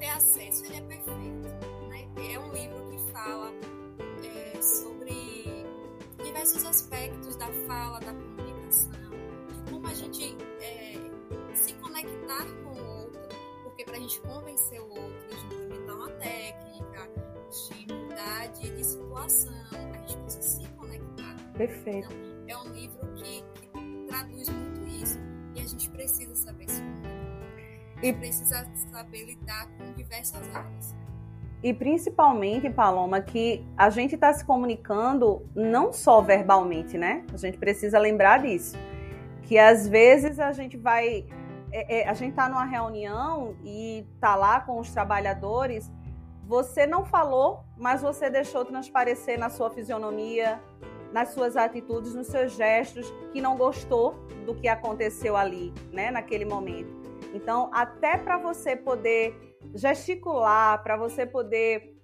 [0.00, 0.64] ter acesso.
[0.64, 1.48] Ele é perfeito.
[1.88, 2.08] Né?
[2.34, 3.52] É um livro que fala
[4.24, 5.64] é, sobre
[6.24, 8.90] diversos aspectos da fala, da comunicação,
[9.48, 13.20] de como a gente é, se conectar com o outro,
[13.62, 16.67] porque para a gente convencer o outro, a gente implementar uma técnica,
[18.18, 21.36] de mudar de, de situação, a gente precisa se conectar.
[21.56, 22.08] Perfeito.
[22.44, 25.18] Então, é um livro que, que traduz muito isso
[25.54, 26.82] e a gente precisa saber se
[28.02, 28.12] e...
[28.12, 30.94] precisa saber lidar com diversas áreas.
[31.62, 37.24] E principalmente, Paloma, que a gente está se comunicando não só verbalmente, né?
[37.32, 38.76] A gente precisa lembrar disso.
[39.42, 41.26] Que às vezes a gente vai.
[41.72, 45.90] É, é, a gente está numa reunião e está lá com os trabalhadores.
[46.48, 50.58] Você não falou, mas você deixou transparecer na sua fisionomia,
[51.12, 54.14] nas suas atitudes, nos seus gestos, que não gostou
[54.46, 56.90] do que aconteceu ali, né, naquele momento.
[57.34, 61.94] Então, até para você poder gesticular, para você poder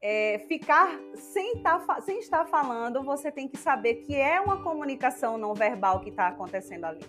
[0.00, 5.38] é, ficar sem, tá, sem estar falando, você tem que saber que é uma comunicação
[5.38, 7.04] não verbal que está acontecendo ali.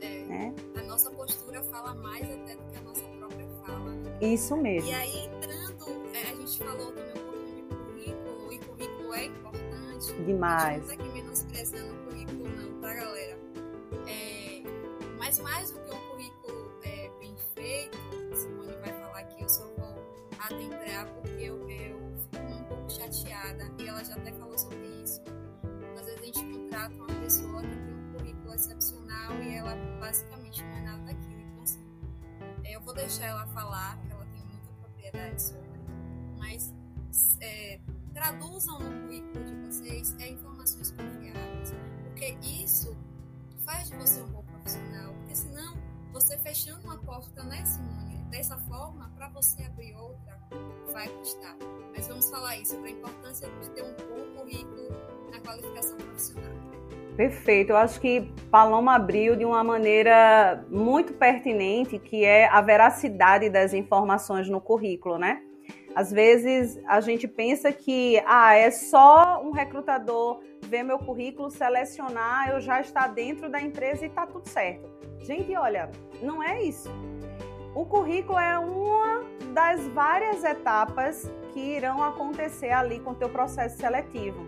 [0.00, 0.54] É, né?
[0.74, 3.92] A nossa postura fala mais até do que a nossa própria fala.
[4.22, 4.88] Isso mesmo.
[4.88, 5.41] E aí,
[6.52, 10.12] gente falou também um pouquinho de currículo, e currículo é importante.
[10.26, 10.84] Demais.
[10.84, 13.38] Não está aqui menosprezando o currículo, não, tá, galera?
[14.06, 14.62] É,
[15.18, 17.98] mas mais do que um currículo é, bem feito,
[18.34, 19.94] Simone vai falar que eu só vou
[20.40, 25.22] adentrar porque eu, eu fico um pouco chateada, e ela já até falou sobre isso.
[25.98, 30.62] Às vezes a gente contrata uma pessoa que tem um currículo excepcional e ela basicamente
[30.62, 31.40] não é nada daquilo.
[31.40, 31.80] Então, assim,
[32.70, 35.71] eu vou deixar ela falar, porque ela tem muita propriedade sobre,
[36.42, 36.74] mas
[37.40, 37.78] é,
[38.12, 42.96] traduzam no currículo de vocês é informações confiáveis, porque isso
[43.64, 45.76] faz de você um bom profissional, porque senão
[46.12, 50.38] você fechando uma porta, né, Simone, dessa forma, para você abrir outra,
[50.92, 51.56] vai custar.
[51.94, 54.88] Mas vamos falar isso, para a importância de ter um bom currículo
[55.30, 56.52] na qualificação profissional.
[57.16, 63.48] Perfeito, eu acho que Paloma abriu de uma maneira muito pertinente, que é a veracidade
[63.48, 65.42] das informações no currículo, né?
[65.94, 72.50] Às vezes a gente pensa que ah, é só um recrutador ver meu currículo, selecionar,
[72.50, 74.88] eu já está dentro da empresa e está tudo certo.
[75.20, 75.90] Gente, olha,
[76.22, 76.90] não é isso.
[77.74, 83.76] O currículo é uma das várias etapas que irão acontecer ali com o teu processo
[83.76, 84.46] seletivo.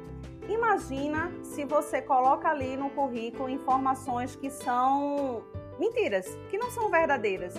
[0.49, 5.43] Imagina se você coloca ali no currículo informações que são
[5.79, 7.55] mentiras, que não são verdadeiras.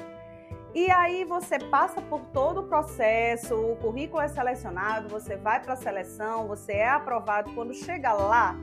[0.75, 5.71] E aí você passa por todo o processo, o currículo é selecionado, você vai para
[5.71, 7.53] a seleção, você é aprovado.
[7.53, 8.57] Quando chega lá,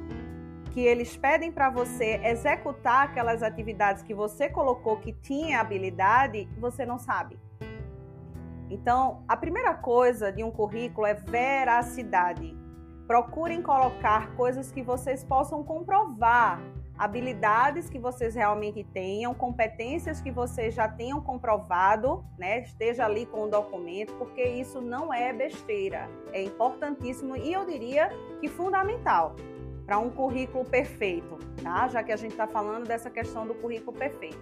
[0.73, 6.85] que eles pedem para você executar aquelas atividades que você colocou que tinha habilidade, você
[6.85, 7.39] não sabe.
[8.69, 12.55] Então, a primeira coisa de um currículo é veracidade.
[13.07, 16.61] Procurem colocar coisas que vocês possam comprovar
[17.03, 22.61] habilidades que vocês realmente tenham, competências que vocês já tenham comprovado, né?
[22.61, 28.09] Esteja ali com o documento, porque isso não é besteira, é importantíssimo e eu diria
[28.41, 29.35] que fundamental
[29.85, 31.89] para um currículo perfeito, tá?
[31.89, 34.39] Já que a gente está falando dessa questão do currículo perfeito.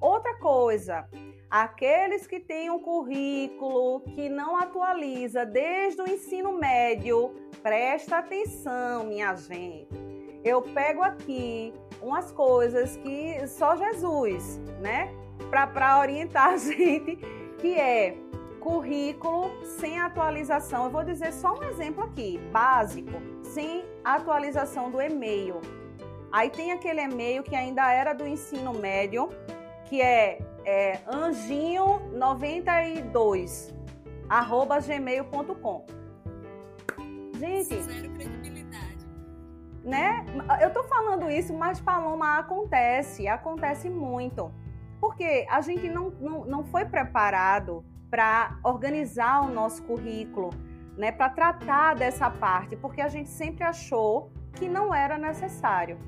[0.00, 1.06] Outra coisa,
[1.50, 9.34] aqueles que têm um currículo que não atualiza desde o ensino médio, presta atenção, minha
[9.34, 10.09] gente.
[10.44, 15.12] Eu pego aqui umas coisas que só Jesus, né?
[15.50, 17.16] Para orientar a gente,
[17.58, 18.16] que é
[18.60, 20.84] currículo sem atualização.
[20.84, 23.10] Eu vou dizer só um exemplo aqui, básico,
[23.42, 25.60] sem atualização do e-mail.
[26.32, 29.28] Aí tem aquele e-mail que ainda era do ensino médio,
[29.86, 33.80] que é, é anjinho92
[34.30, 35.84] arroba gmail.com.
[37.36, 38.49] Gente.
[39.82, 40.24] Né?
[40.60, 44.52] Eu tô falando isso, mas Paloma acontece, acontece muito.
[45.00, 50.50] Porque a gente não, não, não foi preparado para organizar o nosso currículo,
[50.96, 55.98] né, para tratar dessa parte, porque a gente sempre achou que não era necessário.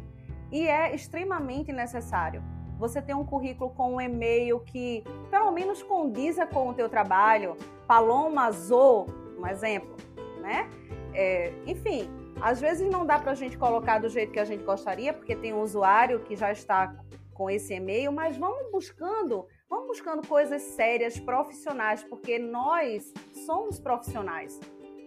[0.50, 2.42] E é extremamente necessário.
[2.78, 7.56] Você tem um currículo com um e-mail que pelo menos condiza com o teu trabalho,
[7.86, 9.06] Paloma Zo,
[9.38, 9.96] um exemplo,
[10.40, 10.68] né?
[11.14, 14.64] É, enfim, às vezes não dá para a gente colocar do jeito que a gente
[14.64, 16.94] gostaria, porque tem um usuário que já está
[17.34, 23.12] com esse e-mail, mas vamos buscando, vamos buscando coisas sérias, profissionais, porque nós
[23.46, 24.58] somos profissionais.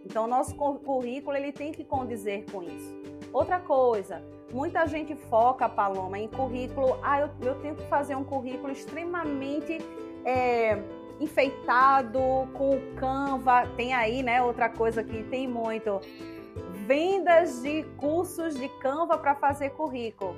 [0.05, 2.93] Então, nosso currículo ele tem que condizer com isso.
[3.33, 4.21] Outra coisa,
[4.53, 6.99] muita gente foca, Paloma, em currículo.
[7.01, 9.79] Ah, eu, eu tenho que fazer um currículo extremamente
[10.23, 10.77] é,
[11.19, 12.19] enfeitado,
[12.53, 13.67] com o Canva.
[13.75, 14.41] Tem aí, né?
[14.43, 15.99] Outra coisa que tem muito.
[16.85, 20.35] Vendas de cursos de Canva para fazer currículo.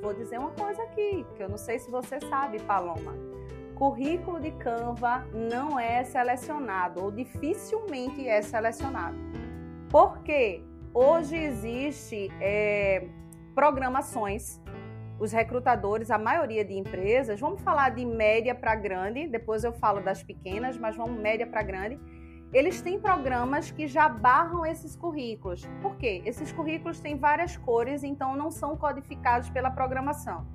[0.00, 3.12] Vou dizer uma coisa aqui, que eu não sei se você sabe, Paloma
[3.82, 9.16] currículo de Canva não é selecionado ou dificilmente é selecionado.
[9.90, 10.62] Por quê?
[10.94, 13.08] Hoje existe é,
[13.56, 14.60] programações,
[15.18, 20.00] os recrutadores, a maioria de empresas, vamos falar de média para grande, depois eu falo
[20.00, 21.98] das pequenas, mas vamos média para grande.
[22.52, 25.66] Eles têm programas que já barram esses currículos.
[25.80, 26.22] Por quê?
[26.26, 30.46] Esses currículos têm várias cores, então não são codificados pela programação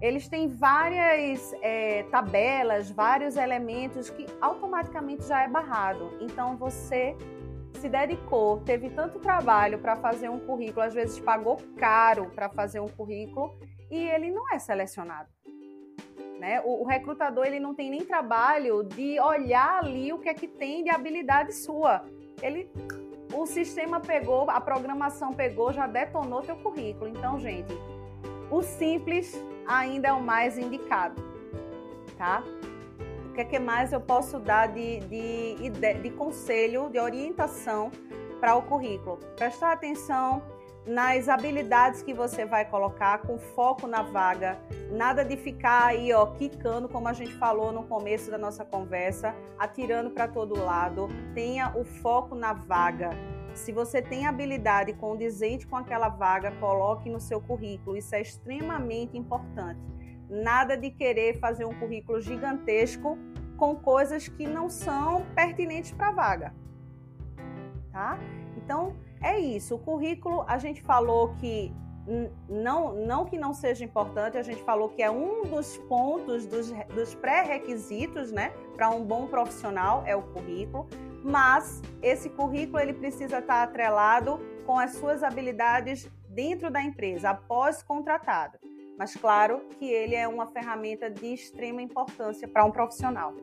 [0.00, 6.16] eles têm várias é, tabelas, vários elementos que automaticamente já é barrado.
[6.20, 7.14] Então você
[7.74, 12.80] se dedicou, teve tanto trabalho para fazer um currículo, às vezes pagou caro para fazer
[12.80, 13.58] um currículo
[13.90, 15.28] e ele não é selecionado.
[16.40, 16.62] Né?
[16.64, 20.48] O, o, recrutador ele não tem nem trabalho de olhar ali o que é que
[20.48, 22.02] tem de habilidade sua.
[22.40, 22.66] Ele,
[23.34, 27.08] o sistema pegou, a programação pegou, já detonou teu currículo.
[27.08, 27.74] Então, gente,
[28.50, 31.22] o simples ainda é o mais indicado,
[32.16, 32.42] tá?
[33.26, 37.90] O que, é que mais eu posso dar de, de, de, de conselho, de orientação
[38.40, 39.18] para o currículo?
[39.36, 40.42] Prestar atenção
[40.86, 44.58] nas habilidades que você vai colocar com foco na vaga,
[44.90, 49.34] nada de ficar aí, ó, quicando, como a gente falou no começo da nossa conversa,
[49.58, 51.08] atirando para todo lado.
[51.34, 53.10] Tenha o foco na vaga.
[53.54, 57.96] Se você tem habilidade condizente com aquela vaga, coloque no seu currículo.
[57.96, 59.80] Isso é extremamente importante.
[60.28, 63.18] Nada de querer fazer um currículo gigantesco
[63.56, 66.54] com coisas que não são pertinentes para a vaga.
[67.92, 68.18] Tá?
[68.56, 69.74] Então, é isso.
[69.74, 71.72] O currículo, a gente falou que
[72.48, 76.72] não, não que não seja importante, a gente falou que é um dos pontos dos,
[76.94, 80.88] dos pré-requisitos né, para um bom profissional, é o currículo
[81.22, 87.82] mas esse currículo ele precisa estar atrelado com as suas habilidades dentro da empresa, após
[87.82, 88.58] contratado.
[88.98, 93.34] Mas claro que ele é uma ferramenta de extrema importância para um profissional.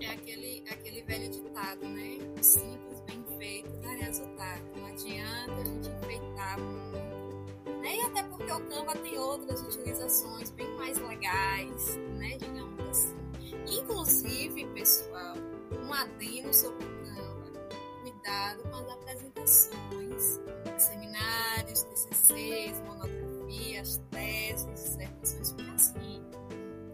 [0.00, 2.18] É aquele, aquele velho ditado, né?
[2.38, 2.42] O
[3.36, 4.62] simples, bem feito, dá resultado.
[4.76, 7.80] Não adianta a gente enfeitar muito.
[7.80, 7.96] Né?
[7.96, 12.36] E até porque o Canva tem outras utilizações bem mais legais, né?
[12.38, 13.16] Digamos assim.
[13.66, 15.36] Inclusive, pessoal,
[15.84, 17.46] um adendo sobre o Canva.
[18.02, 20.40] Cuidado com as apresentações,
[20.78, 26.22] seminários, TCCs, monografias, teses, dissertações, porque assim,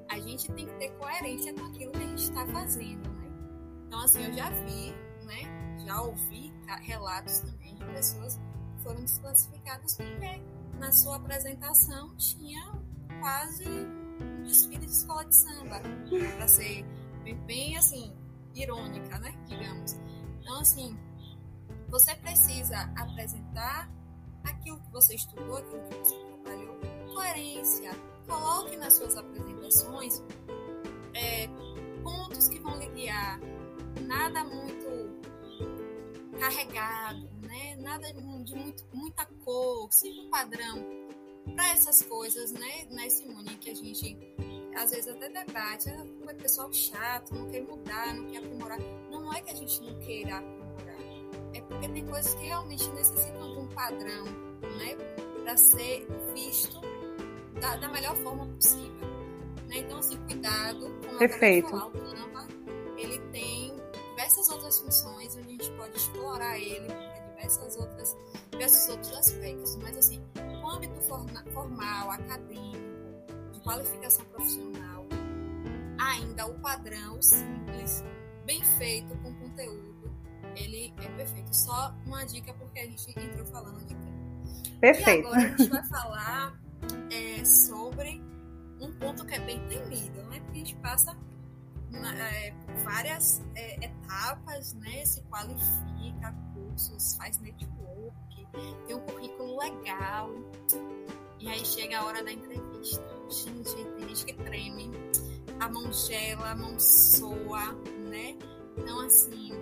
[0.09, 3.31] a gente tem que ter coerência com aquilo que a gente está fazendo, né?
[3.87, 4.93] Então, assim, eu já vi,
[5.25, 5.62] né?
[5.85, 10.43] Já ouvi relatos também de pessoas que foram desclassificadas porque
[10.79, 12.73] na sua apresentação tinha
[13.21, 15.81] quase um desfile de escola de samba,
[16.37, 16.85] para ser
[17.25, 18.13] bem, bem assim,
[18.55, 19.33] irônica, né?
[19.47, 19.93] Digamos.
[20.41, 20.99] Então, assim,
[21.89, 23.89] você precisa apresentar
[24.45, 26.81] aquilo que você estudou, aquilo que você trabalhou,
[27.15, 27.91] coerência.
[28.27, 30.23] Coloque nas suas apresentações
[31.15, 31.49] é,
[32.03, 33.39] pontos que vão lhe guiar,
[34.01, 35.22] nada muito
[36.43, 37.77] carregado, né?
[37.77, 40.85] Nada de muito, muita cor, siga um padrão
[41.55, 44.17] para essas coisas, né, né, Simone, que a gente
[44.77, 48.79] às vezes até debate, ah, é pessoal chato, não quer mudar, não quer aprimorar.
[49.11, 51.01] Não, é que a gente não queira aprimorar,
[51.55, 54.97] é porque tem coisas que realmente necessitam de um padrão, né,
[55.45, 56.81] para ser visto
[57.61, 59.09] da, da, melhor forma possível.
[59.69, 59.79] Né?
[59.79, 61.69] Então, assim, cuidado com Perfeito.
[61.69, 62.49] Falar, o Canva,
[62.97, 63.72] ele tem
[64.23, 68.17] diversas outras funções, onde a gente pode explorar ele para diversas outras,
[68.53, 75.05] diversos outros aspectos, mas assim, no âmbito formal, acadêmico, qualificação profissional,
[75.99, 78.05] ainda o padrão simples
[78.47, 80.15] bem feito, com conteúdo,
[80.55, 81.53] ele é perfeito.
[81.57, 84.81] Só uma dica, porque a gente entrou falando de treino.
[84.81, 85.25] Perfeito.
[85.25, 86.61] E agora a gente vai falar
[87.11, 88.23] é, sobre
[88.81, 90.39] um ponto que é bem temido, né?
[90.41, 91.17] Porque a gente passa
[91.95, 92.53] é,
[92.85, 95.05] várias é, etapas, né?
[95.05, 98.47] Se qualifica, cursos, faz network,
[98.87, 100.31] tem um currículo legal.
[101.39, 103.05] E aí chega a hora da entrevista.
[103.29, 104.91] Gente, tem gente que treme,
[105.59, 107.73] a mão gela, a mão soa,
[108.11, 108.37] né?
[108.77, 109.53] Então, assim,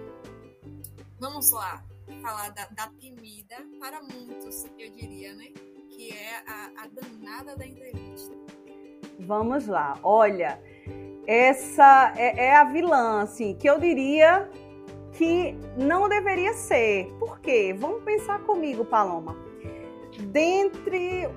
[1.19, 1.85] vamos lá
[2.23, 5.47] falar da, da temida para muitos, eu diria, né?
[5.91, 8.35] Que é a, a danada da entrevista.
[9.21, 9.99] Vamos lá.
[10.03, 10.61] Olha,
[11.33, 14.51] essa é, é, a vilã, assim, que eu diria
[15.13, 17.07] que não deveria ser.
[17.21, 17.73] Por quê?
[17.79, 19.37] Vamos pensar comigo, Paloma.
[20.19, 21.29] Dentre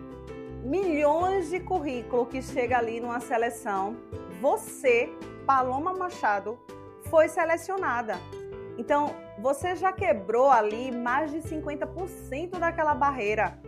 [0.64, 3.96] milhões de currículos que chega ali numa seleção,
[4.42, 5.14] você,
[5.46, 6.58] Paloma Machado,
[7.04, 8.16] foi selecionada.
[8.80, 13.60] Então, você já quebrou ali mais de 50% daquela barreira,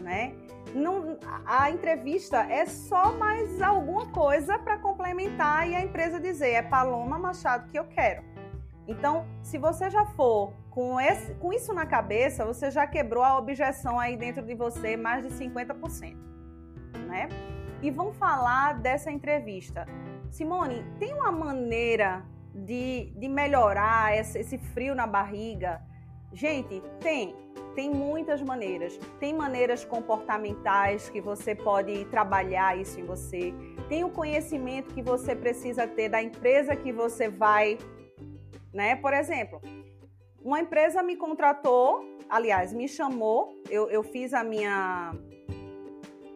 [0.00, 0.32] né?
[0.74, 6.62] Não, a entrevista é só mais alguma coisa para complementar e a empresa dizer é
[6.62, 8.22] Paloma Machado que eu quero.
[8.86, 13.36] Então, se você já for com, esse, com isso na cabeça, você já quebrou a
[13.36, 16.16] objeção aí dentro de você mais de 50%,
[17.06, 17.28] né?
[17.82, 19.86] E vamos falar dessa entrevista.
[20.30, 25.82] Simone, tem uma maneira de, de melhorar esse, esse frio na barriga?
[26.32, 27.34] Gente, tem.
[27.78, 28.98] Tem muitas maneiras.
[29.20, 33.54] Tem maneiras comportamentais que você pode trabalhar isso em você.
[33.88, 37.78] Tem o conhecimento que você precisa ter da empresa que você vai,
[38.74, 38.96] né?
[38.96, 39.62] Por exemplo,
[40.42, 45.12] uma empresa me contratou, aliás, me chamou, eu, eu fiz a minha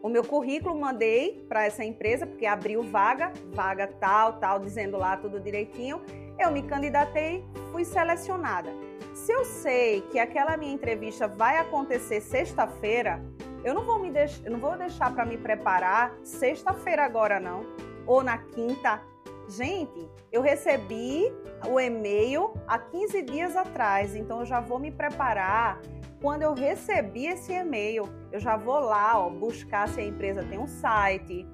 [0.01, 5.17] o meu currículo mandei para essa empresa, porque abriu vaga, vaga tal, tal, dizendo lá
[5.17, 6.01] tudo direitinho.
[6.43, 7.41] Eu me candidatei,
[7.71, 8.69] fui selecionada.
[9.13, 13.23] Se eu sei que aquela minha entrevista vai acontecer sexta-feira,
[13.63, 14.41] eu não vou me deix...
[14.43, 17.65] eu não vou deixar para me preparar sexta-feira agora não,
[18.05, 19.01] ou na quinta.
[19.47, 21.31] Gente, eu recebi
[21.65, 25.79] o e-mail há 15 dias atrás, então eu já vou me preparar
[26.21, 30.59] quando eu recebi esse e-mail, eu já vou lá ó, buscar se a empresa tem
[30.59, 31.47] um site,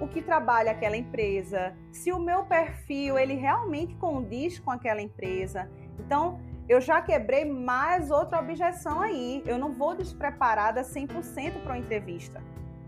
[0.00, 5.70] o que trabalha aquela empresa, se o meu perfil ele realmente condiz com aquela empresa.
[5.98, 6.38] Então,
[6.68, 9.42] eu já quebrei mais outra objeção aí.
[9.46, 12.42] Eu não vou despreparada 100% para uma entrevista.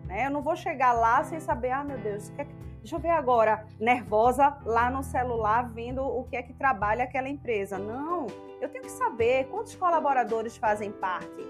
[0.04, 0.26] Né?
[0.26, 2.54] Eu não vou chegar lá sem saber, ah, meu Deus, que é que...
[2.80, 7.28] deixa eu ver agora, nervosa lá no celular, vendo o que é que trabalha aquela
[7.28, 7.78] empresa.
[7.78, 8.26] Não,
[8.60, 11.46] eu tenho que saber quantos colaboradores fazem parte.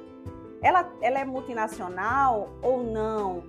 [0.60, 3.44] Ela, ela é multinacional ou não?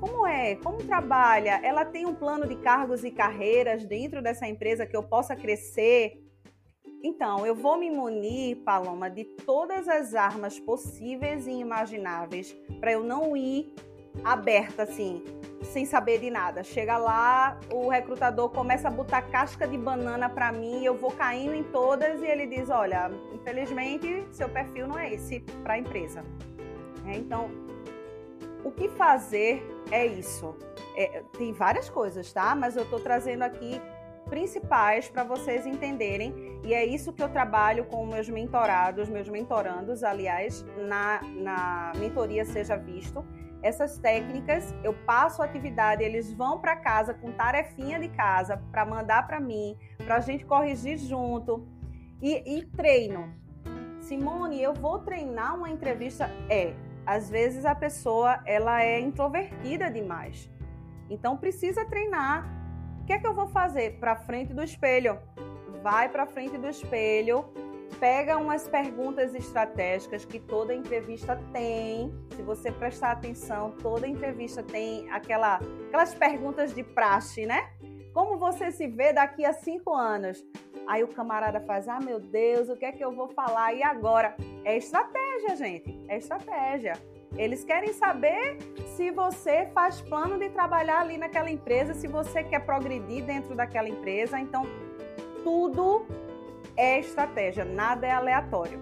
[0.00, 0.56] Como é?
[0.56, 1.60] Como trabalha?
[1.62, 6.20] Ela tem um plano de cargos e carreiras dentro dessa empresa que eu possa crescer?
[7.02, 13.04] Então, eu vou me munir, Paloma, de todas as armas possíveis e imagináveis para eu
[13.04, 13.74] não ir
[14.24, 15.22] aberta assim,
[15.62, 16.62] sem saber de nada.
[16.62, 21.54] Chega lá, o recrutador começa a botar casca de banana para mim, eu vou caindo
[21.54, 26.24] em todas e ele diz: Olha, infelizmente seu perfil não é esse para a empresa.
[27.06, 27.50] É, então,
[28.64, 30.56] o que fazer é isso.
[30.96, 32.54] É, tem várias coisas, tá?
[32.54, 33.80] Mas eu estou trazendo aqui
[34.28, 40.02] principais para vocês entenderem e é isso que eu trabalho com meus mentorados, meus mentorandos,
[40.02, 43.24] aliás, na, na mentoria Seja Visto
[43.64, 48.84] essas técnicas, eu passo a atividade, eles vão para casa com tarefinha de casa para
[48.84, 51.66] mandar para mim, para a gente corrigir junto
[52.20, 53.34] e, e treino.
[54.02, 56.30] Simone, eu vou treinar uma entrevista?
[56.50, 56.74] É,
[57.06, 60.50] às vezes a pessoa ela é introvertida demais,
[61.08, 62.48] então precisa treinar.
[63.00, 63.98] O que é que eu vou fazer?
[63.98, 65.18] Para frente do espelho.
[65.82, 67.44] Vai para frente do espelho,
[68.00, 72.12] pega umas perguntas estratégicas que toda entrevista tem.
[72.34, 77.70] Se você prestar atenção, toda entrevista tem aquela, aquelas perguntas de praxe, né?
[78.14, 80.46] Como você se vê daqui a cinco anos?
[80.86, 83.74] Aí o camarada faz: Ah, meu Deus, o que é que eu vou falar?
[83.74, 84.36] E agora?
[84.64, 86.00] É estratégia, gente.
[86.06, 86.92] É estratégia.
[87.36, 88.58] Eles querem saber
[88.94, 93.88] se você faz plano de trabalhar ali naquela empresa, se você quer progredir dentro daquela
[93.88, 94.38] empresa.
[94.38, 94.64] Então,
[95.42, 96.06] tudo
[96.76, 98.80] é estratégia, nada é aleatório,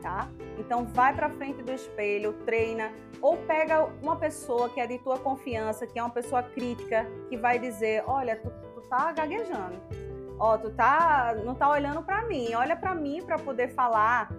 [0.00, 0.28] tá?
[0.58, 5.18] Então vai para frente do espelho, treina ou pega uma pessoa que é de tua
[5.18, 9.76] confiança, que é uma pessoa crítica, que vai dizer, olha, tu, tu tá gaguejando.
[10.38, 14.30] Ó, tu tá não tá olhando para mim, olha para mim para poder falar.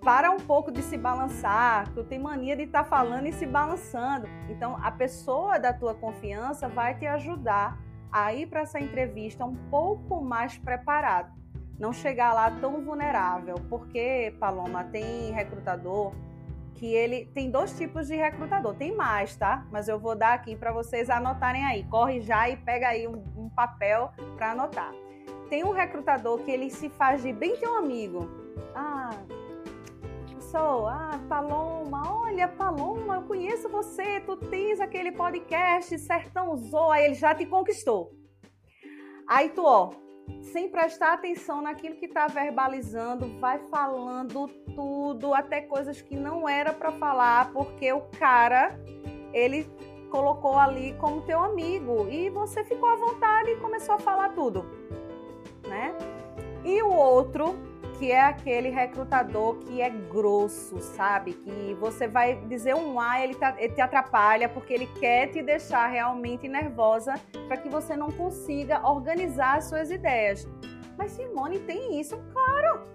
[0.00, 3.46] Para um pouco de se balançar, tu tem mania de estar tá falando e se
[3.46, 4.28] balançando.
[4.48, 7.78] Então a pessoa da tua confiança vai te ajudar
[8.10, 11.32] a ir para essa entrevista um pouco mais preparado.
[11.78, 16.12] Não chegar lá tão vulnerável, porque, Paloma, tem recrutador
[16.78, 18.74] que ele tem dois tipos de recrutador.
[18.74, 19.66] Tem mais, tá?
[19.70, 21.84] Mas eu vou dar aqui para vocês anotarem aí.
[21.84, 24.92] Corre já e pega aí um, um papel para anotar.
[25.50, 28.28] Tem um recrutador que ele se faz de bem teu amigo.
[28.74, 29.10] Ah,
[30.40, 37.14] sou, ah, Paloma, olha, Paloma, eu conheço você, tu tens aquele podcast Sertão Zoa, ele
[37.14, 38.12] já te conquistou.
[39.28, 39.90] Aí tu, ó,
[40.42, 46.72] sem prestar atenção naquilo que está verbalizando, vai falando tudo, até coisas que não era
[46.72, 48.78] para falar, porque o cara
[49.32, 49.70] ele
[50.10, 54.64] colocou ali como teu amigo e você ficou à vontade e começou a falar tudo,
[55.66, 55.94] né?
[56.64, 57.67] E o outro
[57.98, 61.32] que é aquele recrutador que é grosso, sabe?
[61.32, 65.42] Que você vai dizer um A, ele, tá, ele te atrapalha porque ele quer te
[65.42, 67.14] deixar realmente nervosa
[67.48, 70.46] para que você não consiga organizar as suas ideias.
[70.96, 72.86] Mas Simone tem isso, claro.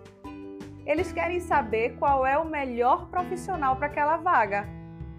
[0.86, 4.68] Eles querem saber qual é o melhor profissional para aquela vaga.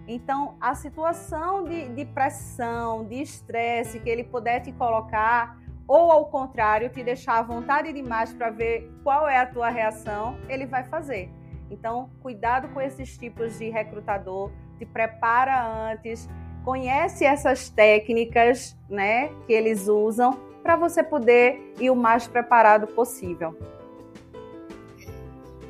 [0.07, 6.25] Então, a situação de, de pressão, de estresse que ele puder te colocar, ou ao
[6.25, 10.83] contrário, te deixar à vontade demais para ver qual é a tua reação, ele vai
[10.83, 11.29] fazer.
[11.69, 16.29] Então, cuidado com esses tipos de recrutador, te prepara antes,
[16.63, 20.33] conhece essas técnicas, né, que eles usam
[20.63, 23.55] para você poder ir o mais preparado possível.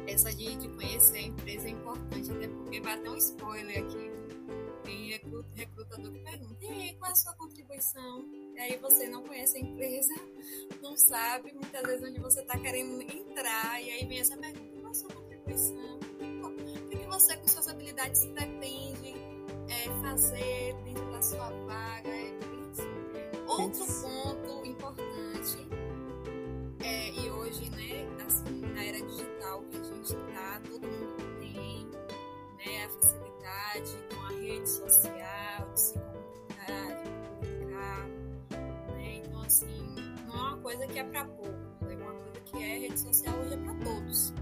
[0.07, 4.11] Essa de, conhecer a empresa é importante, até porque vai ter um spoiler aqui.
[4.85, 5.09] Tem
[5.55, 8.25] recrutador que pergunta, aí, qual é a sua contribuição?
[8.55, 10.13] E aí você não conhece a empresa,
[10.81, 14.91] não sabe muitas vezes onde você está querendo entrar, e aí vem essa pergunta, qual
[14.91, 15.99] a sua contribuição?
[16.43, 19.13] O que você, com suas habilidades, pretende
[19.69, 22.09] é, fazer dentro da sua vaga?
[22.09, 22.35] É
[23.47, 25.57] Outro ponto importante,
[26.83, 31.85] é, e hoje, né, assim, na era digital que a gente está, todo mundo tem
[32.57, 35.99] né, a facilidade com a rede social, de se
[36.65, 38.07] comunicar,
[38.49, 39.95] de assim,
[40.27, 43.35] não é uma coisa que é para poucos, é uma coisa que é rede social
[43.35, 44.33] hoje é para todos.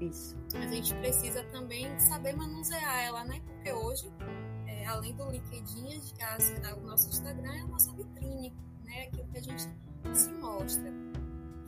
[0.00, 0.36] Isso.
[0.54, 3.40] A gente precisa também saber manusear ela, né?
[3.46, 4.12] Porque hoje,
[4.66, 8.52] é, além do LinkedIn, a, o nosso Instagram é a nossa vitrine,
[8.84, 9.04] né?
[9.04, 9.62] Aquilo que a gente
[10.12, 10.92] se mostra.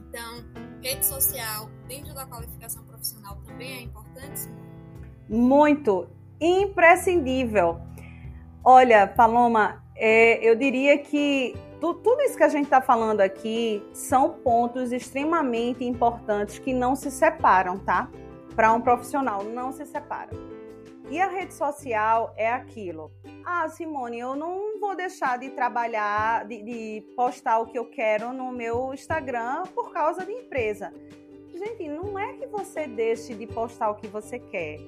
[0.09, 0.45] Então,
[0.83, 4.49] rede social dentro da qualificação profissional também é importante?
[5.29, 6.09] Muito
[6.41, 7.81] imprescindível.
[8.65, 13.83] Olha, Paloma, é, eu diria que tu, tudo isso que a gente está falando aqui
[13.93, 18.11] são pontos extremamente importantes que não se separam, tá?
[18.57, 20.33] Para um profissional, não se separam.
[21.11, 23.13] E a rede social é aquilo.
[23.45, 28.33] Ah, Simone, eu não vou deixar de trabalhar, de, de postar o que eu quero
[28.33, 30.93] no meu Instagram por causa de empresa.
[31.53, 34.79] Gente, não é que você deixe de postar o que você quer.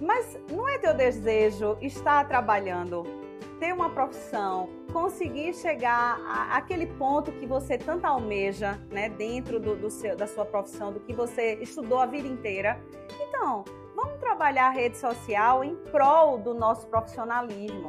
[0.00, 3.04] Mas não é teu desejo estar trabalhando
[3.58, 6.18] ter uma profissão, conseguir chegar
[6.50, 11.00] àquele ponto que você tanto almeja, né, dentro do, do seu, da sua profissão, do
[11.00, 12.80] que você estudou a vida inteira.
[13.20, 13.64] Então,
[13.94, 17.88] vamos trabalhar a rede social em prol do nosso profissionalismo.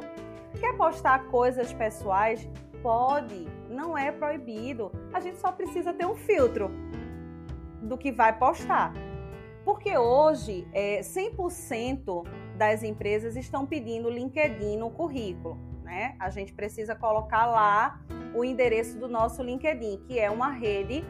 [0.58, 2.48] Quer postar coisas pessoais?
[2.82, 4.90] Pode, não é proibido.
[5.12, 6.70] A gente só precisa ter um filtro
[7.82, 8.92] do que vai postar.
[9.64, 12.24] Porque hoje, é, 100%
[12.60, 15.56] das empresas estão pedindo LinkedIn no currículo.
[15.82, 16.14] Né?
[16.20, 18.02] A gente precisa colocar lá
[18.34, 21.02] o endereço do nosso LinkedIn, que é uma rede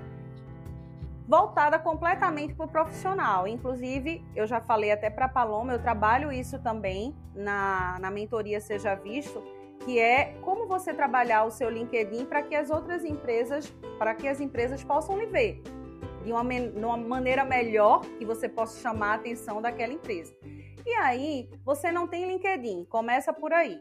[1.27, 3.49] voltada completamente para o profissional.
[3.49, 8.61] Inclusive, eu já falei até para a Paloma, eu trabalho isso também na, na mentoria
[8.61, 9.43] Seja Visto,
[9.81, 14.29] que é como você trabalhar o seu LinkedIn para que as outras empresas, para que
[14.29, 15.61] as empresas possam lhe ver
[16.25, 20.33] de uma, de uma maneira melhor que você possa chamar a atenção daquela empresa.
[20.91, 23.80] E aí, você não tem LinkedIn, começa por aí.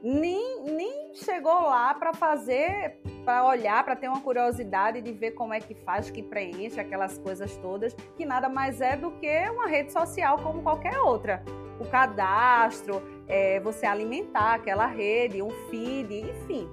[0.00, 5.52] Nem, nem chegou lá para fazer, para olhar, para ter uma curiosidade de ver como
[5.52, 9.66] é que faz, que preenche aquelas coisas todas, que nada mais é do que uma
[9.66, 11.42] rede social como qualquer outra.
[11.80, 16.70] O cadastro, é, você alimentar aquela rede, um feed, enfim,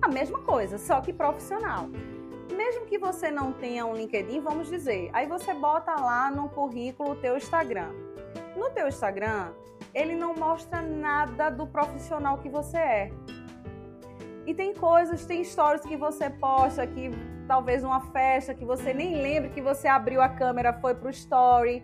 [0.00, 1.88] a mesma coisa, só que profissional.
[2.56, 7.10] Mesmo que você não tenha um LinkedIn, vamos dizer, aí você bota lá no currículo
[7.10, 8.11] o teu Instagram
[8.56, 9.52] no teu Instagram,
[9.94, 13.12] ele não mostra nada do profissional que você é.
[14.46, 17.10] E tem coisas, tem stories que você posta que
[17.46, 21.82] talvez numa festa que você nem lembre que você abriu a câmera, foi pro story.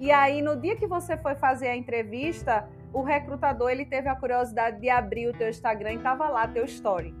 [0.00, 4.16] E aí no dia que você foi fazer a entrevista, o recrutador ele teve a
[4.16, 7.14] curiosidade de abrir o teu Instagram e tava lá teu story.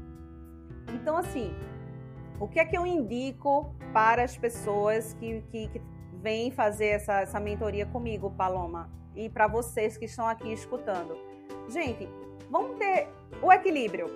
[0.92, 1.54] Então, assim,
[2.40, 5.80] o que é que eu indico para as pessoas que, que, que
[6.22, 8.88] vêm fazer essa, essa mentoria comigo, Paloma?
[9.14, 11.18] E para vocês que estão aqui escutando.
[11.68, 12.08] Gente,
[12.48, 13.08] vamos ter
[13.42, 14.06] o equilíbrio,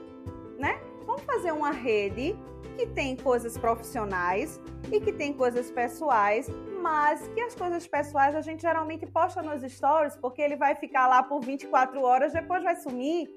[0.58, 0.80] né?
[1.04, 2.36] Vamos fazer uma rede
[2.76, 4.60] que tem coisas profissionais
[4.92, 6.48] e que tem coisas pessoais,
[6.80, 11.08] mas que as coisas pessoais a gente geralmente posta nos stories, porque ele vai ficar
[11.08, 13.28] lá por 24 horas, depois vai sumir.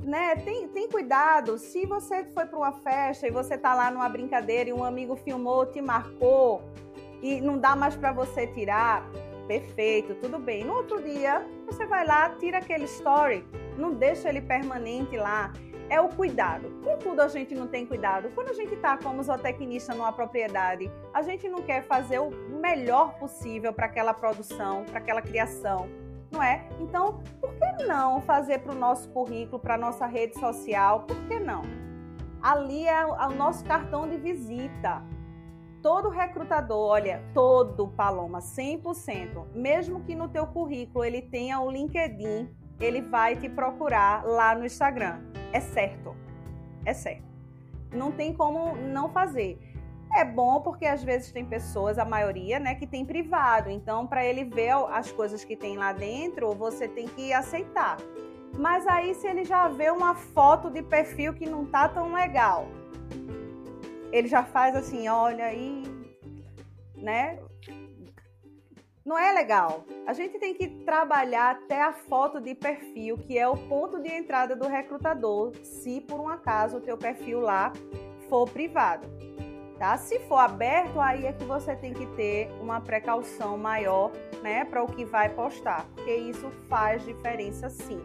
[0.00, 0.36] Né?
[0.36, 1.58] Tem, tem cuidado.
[1.58, 5.16] Se você foi para uma festa e você tá lá numa brincadeira e um amigo
[5.16, 6.62] filmou, te marcou
[7.22, 9.08] e não dá mais para você tirar,
[9.46, 10.64] perfeito, tudo bem.
[10.64, 13.44] No outro dia, você vai lá, tira aquele story,
[13.76, 15.52] não deixa ele permanente lá
[15.88, 16.70] é o cuidado.
[16.82, 18.30] Com tudo a gente não tem cuidado.
[18.34, 23.14] Quando a gente está como zootecnista numa propriedade, a gente não quer fazer o melhor
[23.18, 25.88] possível para aquela produção, para aquela criação,
[26.30, 26.68] não é?
[26.80, 31.02] Então, por que não fazer para o nosso currículo, para a nossa rede social?
[31.02, 31.62] Por que não?
[32.42, 35.02] Ali é o nosso cartão de visita.
[35.86, 42.50] Todo recrutador, olha, todo Paloma, 100%, mesmo que no teu currículo ele tenha o LinkedIn,
[42.80, 45.20] ele vai te procurar lá no Instagram.
[45.52, 46.12] É certo.
[46.84, 47.22] É certo.
[47.92, 49.60] Não tem como não fazer.
[50.12, 53.70] É bom porque às vezes tem pessoas, a maioria, né, que tem privado.
[53.70, 57.98] Então, para ele ver as coisas que tem lá dentro, você tem que aceitar.
[58.58, 62.66] Mas aí, se ele já vê uma foto de perfil que não tá tão legal,
[64.16, 65.82] ele já faz assim, olha aí,
[66.96, 67.38] né?
[69.06, 69.84] não é legal.
[70.04, 74.12] A gente tem que trabalhar até a foto de perfil, que é o ponto de
[74.12, 77.72] entrada do recrutador, se por um acaso o teu perfil lá
[78.28, 79.06] for privado.
[79.78, 79.96] Tá?
[79.96, 84.10] Se for aberto, aí é que você tem que ter uma precaução maior,
[84.42, 88.00] né, para o que vai postar, porque isso faz diferença sim.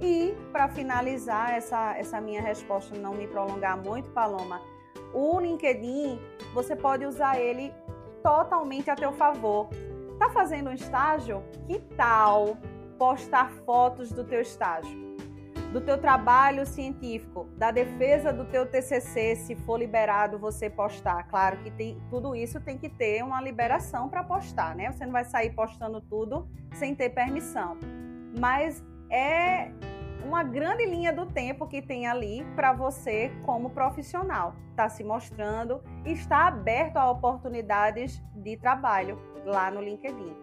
[0.00, 4.60] E para finalizar essa essa minha resposta, não me prolongar muito, Paloma,
[5.16, 6.18] o LinkedIn,
[6.52, 7.72] você pode usar ele
[8.22, 9.68] totalmente a teu favor
[10.18, 11.42] Tá fazendo um estágio?
[11.66, 12.56] Que tal
[12.98, 15.04] postar fotos do teu estágio?
[15.72, 21.24] Do teu trabalho científico, da defesa do teu TCC, se for liberado você postar.
[21.24, 24.90] Claro que tem, tudo isso tem que ter uma liberação para postar, né?
[24.90, 27.76] Você não vai sair postando tudo sem ter permissão.
[28.38, 29.70] Mas é
[30.26, 34.56] uma grande linha do tempo que tem ali para você como profissional.
[34.70, 40.36] Está se mostrando e está aberto a oportunidades de trabalho lá no LinkedIn,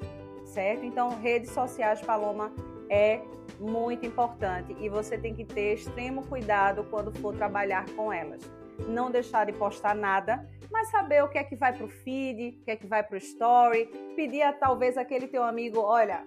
[0.46, 0.86] certo?
[0.86, 2.54] Então, redes sociais, Paloma,
[2.90, 3.22] é
[3.60, 8.42] muito importante e você tem que ter extremo cuidado quando for trabalhar com elas.
[8.88, 12.58] Não deixar de postar nada, mas saber o que é que vai para o feed,
[12.62, 16.26] o que é que vai para o story, pedir a talvez aquele teu amigo, olha,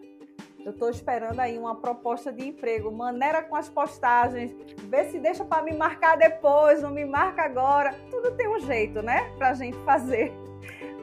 [0.67, 4.53] eu estou esperando aí uma proposta de emprego, maneira com as postagens,
[4.89, 7.95] vê se deixa para me marcar depois, não me marca agora.
[8.11, 10.33] Tudo tem um jeito, né, para a gente fazer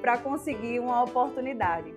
[0.02, 1.96] para conseguir uma oportunidade.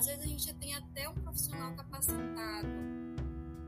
[0.00, 2.68] Às vezes a gente tem até um profissional capacitado,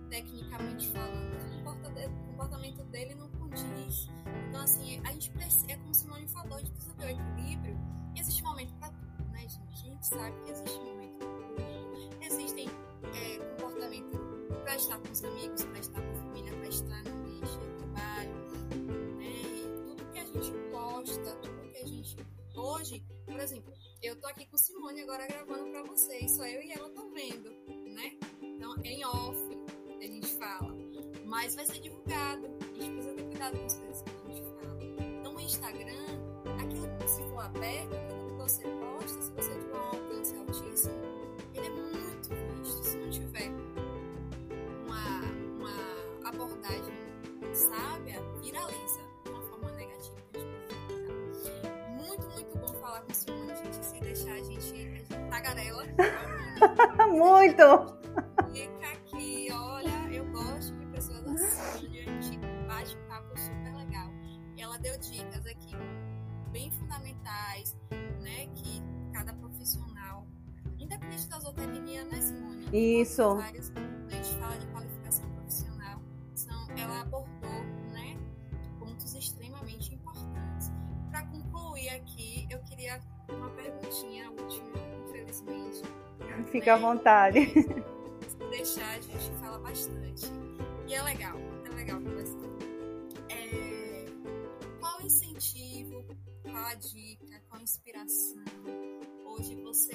[0.08, 4.08] tecnicamente falando, o comportamento dele não condiz.
[4.48, 7.78] Então, assim, a gente precisa, é como Simone falou, a gente precisa ter o equilíbrio.
[8.14, 9.74] E existe momento para tudo, né, gente?
[9.74, 12.24] A gente sabe que existe momento para tudo.
[12.24, 13.38] Existem é,
[14.64, 17.68] para estar com os amigos, para estar com a família, para estar no ambiente de
[17.76, 18.34] trabalho,
[19.18, 19.26] né?
[19.26, 22.16] E tudo que a gente posta, tudo que a gente.
[22.54, 26.72] Hoje, por exemplo, eu tô aqui com Simone agora gravando para vocês, só eu e
[26.72, 27.50] ela tô vendo,
[27.94, 28.18] né?
[28.42, 29.38] Então, em off,
[30.00, 30.74] a gente fala.
[31.24, 32.46] Mas vai ser divulgado.
[32.60, 34.78] A gente precisa ter cuidado com as coisas que a gente fala.
[35.20, 36.06] Então, o Instagram,
[36.60, 40.94] aquilo que se for aberto, aquilo que você posta, se você tiver um alcance altíssimo,
[41.54, 42.28] ele é muito
[42.60, 42.84] visto.
[42.84, 43.50] Se não tiver
[44.84, 45.20] uma,
[45.58, 46.94] uma abordagem
[47.54, 49.01] sábia, viraliza
[55.42, 55.84] tagarela.
[57.10, 57.98] Muito!
[58.52, 63.74] Fica aqui, olha, eu gosto de pessoas assim, onde a gente bate um papo super
[63.76, 64.08] legal.
[64.56, 65.74] E ela deu dicas aqui
[66.52, 67.76] bem fundamentais,
[68.20, 68.46] né?
[68.54, 68.82] Que
[69.12, 70.26] cada profissional,
[70.78, 73.00] independente da zootecnia, né, Simone?
[73.00, 73.22] Isso.
[73.22, 73.71] Áreas,
[86.52, 87.46] Fica à vontade.
[88.28, 90.26] Se deixar, a gente fala bastante.
[90.86, 92.38] E é legal, é legal conversar.
[93.30, 94.04] É,
[94.78, 96.04] qual incentivo,
[96.42, 98.44] qual a dica, qual a inspiração
[99.24, 99.92] hoje você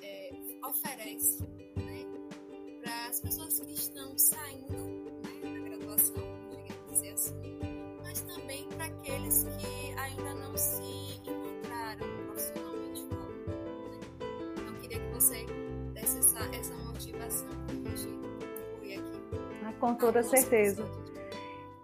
[0.00, 0.30] é,
[0.64, 1.42] oferece
[1.76, 2.04] né,
[2.80, 7.58] para as pessoas que estão saindo né, da graduação, digamos dizer assim,
[8.04, 13.46] mas também para aqueles que ainda não se encontraram profissionalmente falando.
[13.48, 14.28] Né?
[14.56, 15.67] Então, queria que você
[16.38, 19.20] essa, essa motivação para a gente concluir aqui.
[19.64, 20.84] Ah, com toda certeza.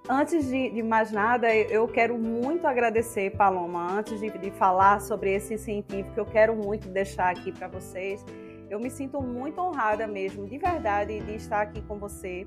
[0.09, 5.32] Antes de, de, mais nada, eu quero muito agradecer, Paloma, antes de, de falar sobre
[5.32, 8.22] esse incentivo que eu quero muito deixar aqui para vocês.
[8.68, 12.46] Eu me sinto muito honrada mesmo, de verdade, de estar aqui com você,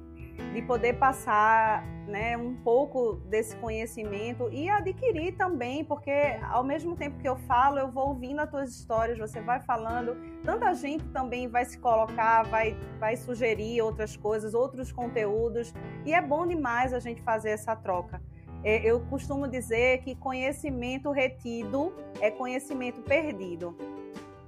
[0.54, 6.12] de poder passar né, um pouco desse conhecimento e adquirir também, porque
[6.50, 10.16] ao mesmo tempo que eu falo, eu vou ouvindo as tuas histórias, você vai falando,
[10.44, 15.74] tanta gente também vai se colocar, vai, vai sugerir outras coisas, outros conteúdos,
[16.06, 18.22] e é bom demais a gente fazer essa troca.
[18.64, 23.78] É, eu costumo dizer que conhecimento retido é conhecimento perdido.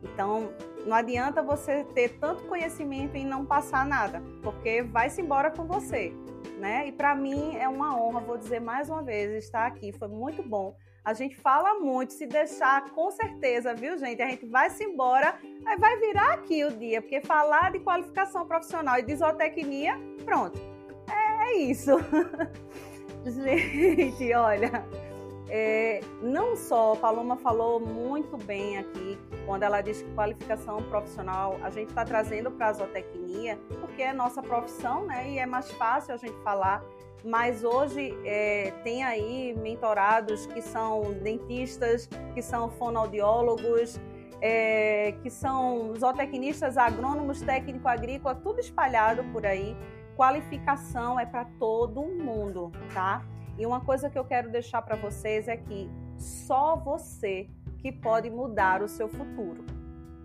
[0.03, 0.53] Então,
[0.85, 6.13] não adianta você ter tanto conhecimento e não passar nada, porque vai-se embora com você,
[6.57, 6.87] né?
[6.87, 10.41] E para mim é uma honra, vou dizer mais uma vez, estar aqui, foi muito
[10.41, 10.75] bom.
[11.03, 14.21] A gente fala muito, se deixar, com certeza, viu, gente?
[14.21, 15.35] A gente vai se embora,
[15.65, 20.59] aí vai virar aqui o dia, porque falar de qualificação profissional e de zootecnia, pronto,
[21.09, 21.91] é, é isso.
[23.25, 24.85] gente, olha,
[25.49, 31.71] é, não só, Paloma falou muito bem aqui, quando ela diz que qualificação profissional a
[31.71, 35.29] gente está trazendo para a zootecnia, porque é nossa profissão, né?
[35.29, 36.83] E é mais fácil a gente falar.
[37.23, 43.99] Mas hoje é, tem aí mentorados que são dentistas, que são fonoaudiólogos,
[44.41, 49.75] é, que são zootecnistas, agrônomos, técnico agrícola, tudo espalhado por aí.
[50.15, 53.25] Qualificação é para todo mundo, tá?
[53.59, 58.29] E uma coisa que eu quero deixar para vocês é que só você que pode
[58.29, 59.65] mudar o seu futuro.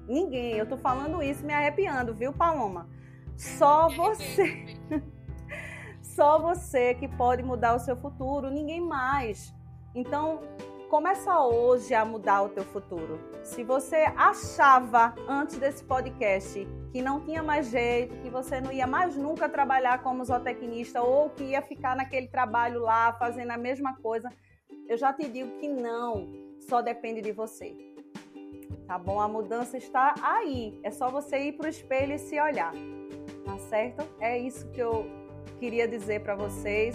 [0.07, 2.89] Ninguém, eu tô falando isso me arrepiando, viu, Paloma?
[3.37, 4.77] Só você.
[6.01, 9.53] só você que pode mudar o seu futuro, ninguém mais.
[9.95, 10.41] Então,
[10.89, 13.19] começa hoje a mudar o teu futuro.
[13.43, 18.87] Se você achava antes desse podcast que não tinha mais jeito, que você não ia
[18.87, 23.97] mais nunca trabalhar como zootecnista ou que ia ficar naquele trabalho lá fazendo a mesma
[23.97, 24.31] coisa,
[24.89, 26.29] eu já te digo que não,
[26.69, 27.75] só depende de você.
[28.87, 29.21] Tá bom?
[29.21, 30.79] A mudança está aí.
[30.83, 32.73] É só você ir para o espelho e se olhar.
[33.45, 34.07] Tá certo?
[34.21, 35.07] É isso que eu
[35.59, 36.95] queria dizer para vocês.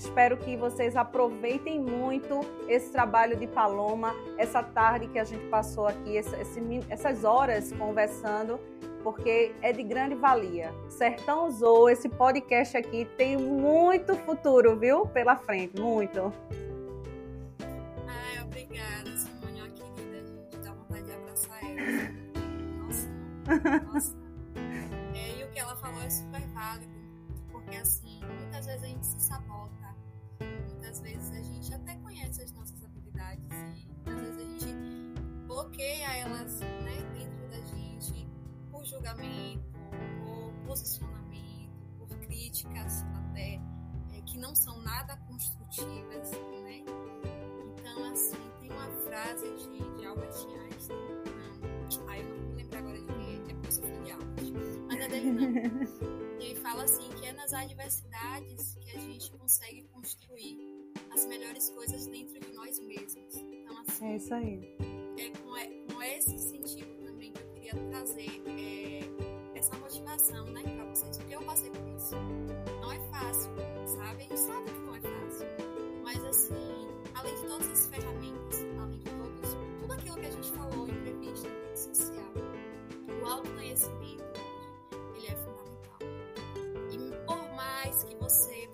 [0.00, 5.86] Espero que vocês aproveitem muito esse trabalho de Paloma, essa tarde que a gente passou
[5.86, 6.34] aqui, esse,
[6.88, 8.58] essas horas conversando,
[9.02, 10.72] porque é de grande valia.
[10.88, 15.04] Sertão usou esse podcast aqui, tem muito futuro, viu?
[15.04, 16.32] Pela frente, muito.
[18.08, 20.16] Ai, obrigada, Simone, ó, querida.
[20.16, 22.10] A gente dá vontade de abraçar ela.
[22.78, 24.16] Nossa, nossa.
[25.14, 26.92] É, e o que ela falou é super válido,
[27.52, 29.19] porque assim, muitas vezes a gente se
[35.60, 38.26] bloqueia elas né, dentro da gente
[38.70, 39.62] por julgamento,
[40.24, 43.60] por posicionamento, por críticas até
[44.14, 46.82] é, que não são nada construtivas, né?
[47.76, 50.98] Então, assim, tem uma frase de, de Albert Einstein,
[51.60, 54.86] não, ah, eu não me lembro agora de quem é, é porque eu de Albert,
[54.86, 56.40] mas é dele não.
[56.40, 60.56] E ele fala assim que é nas adversidades que a gente consegue construir
[61.12, 63.36] as melhores coisas dentro de nós mesmos.
[63.36, 64.99] Então, assim, é isso aí.
[65.20, 69.00] É com, é, com esse sentido também que eu queria trazer é,
[69.54, 72.16] essa motivação, né, para vocês, porque eu passei por isso.
[72.80, 73.50] Não é fácil,
[73.86, 74.16] sabe?
[74.16, 75.46] A gente sabe que não é fácil.
[76.02, 80.52] Mas, assim, além de todas as ferramentas, além de todos, tudo aquilo que a gente
[80.52, 82.32] falou em entrevista, é essencial.
[83.22, 84.40] O autoconhecimento,
[85.16, 85.98] ele é fundamental.
[86.92, 88.70] E por mais que você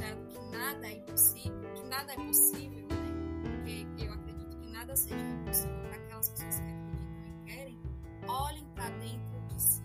[0.00, 3.46] nada é impossível, que nada é possível, né?
[3.64, 7.82] Porque eu acredito que nada seja impossível para aquelas pessoas que acreditam e querem,
[8.26, 9.82] olhem para dentro de si.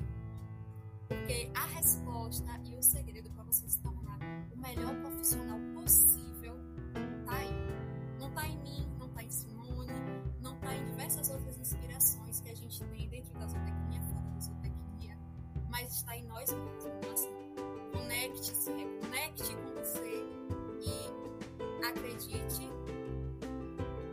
[1.07, 4.19] Porque a resposta e o segredo para você se tornar
[4.51, 6.55] o melhor profissional possível
[7.25, 7.53] tá aí.
[8.19, 9.91] Não tá em mim, não tá em Simone,
[10.41, 14.39] não tá em diversas outras inspirações que a gente tem dentro da zootecnia, fora da
[14.39, 15.17] zootecnia,
[15.69, 16.85] mas está em nós mesmos.
[17.13, 17.29] Assim,
[17.91, 18.71] conecte-se,
[21.89, 22.69] acredite,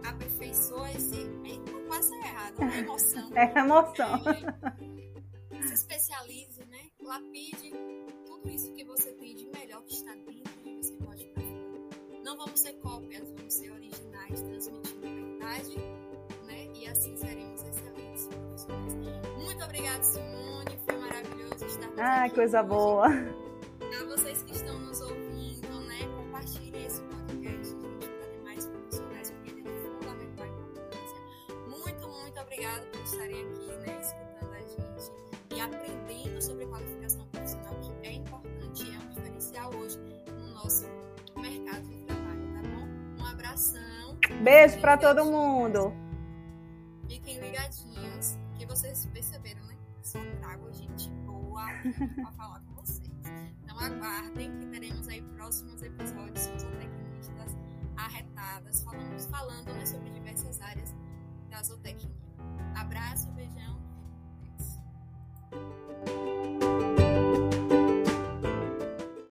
[0.04, 1.20] aperfeiçoe-se.
[1.44, 3.30] Eita, quase errado uma emoção.
[3.36, 4.20] É emoção.
[5.50, 6.90] É, se especialize, né?
[7.00, 7.72] Lapide
[8.26, 12.22] tudo isso que você tem de melhor que está dentro que você pode para fora.
[12.24, 15.76] Não vamos ser cópias, vamos ser originais, transmitindo verdade,
[16.46, 16.66] né?
[16.74, 19.28] E assim seremos excelentes profissionais.
[19.44, 20.78] Muito obrigada, Simone.
[20.86, 23.08] Foi maravilhoso estar com Ah, coisa boa.
[35.60, 39.98] aprendendo sobre qualificação profissional, que é importante, é um diferencial hoje
[40.28, 40.86] no nosso
[41.36, 43.22] mercado de trabalho, tá bom?
[43.22, 44.18] Um abração.
[44.42, 45.92] Beijo para todo mundo.
[47.08, 49.76] Fiquem ligadinhos, que vocês perceberam, né?
[50.02, 51.64] Só trago gente boa
[52.16, 53.10] para falar com vocês.
[53.62, 57.56] Então aguardem que teremos aí próximos episódios com tecnistas
[57.96, 60.94] arretadas, falamos, falando né, sobre diversas áreas
[61.50, 62.14] da zootecnia.
[62.74, 63.30] Abraço,
[65.52, 65.64] Thank
[66.08, 66.39] you.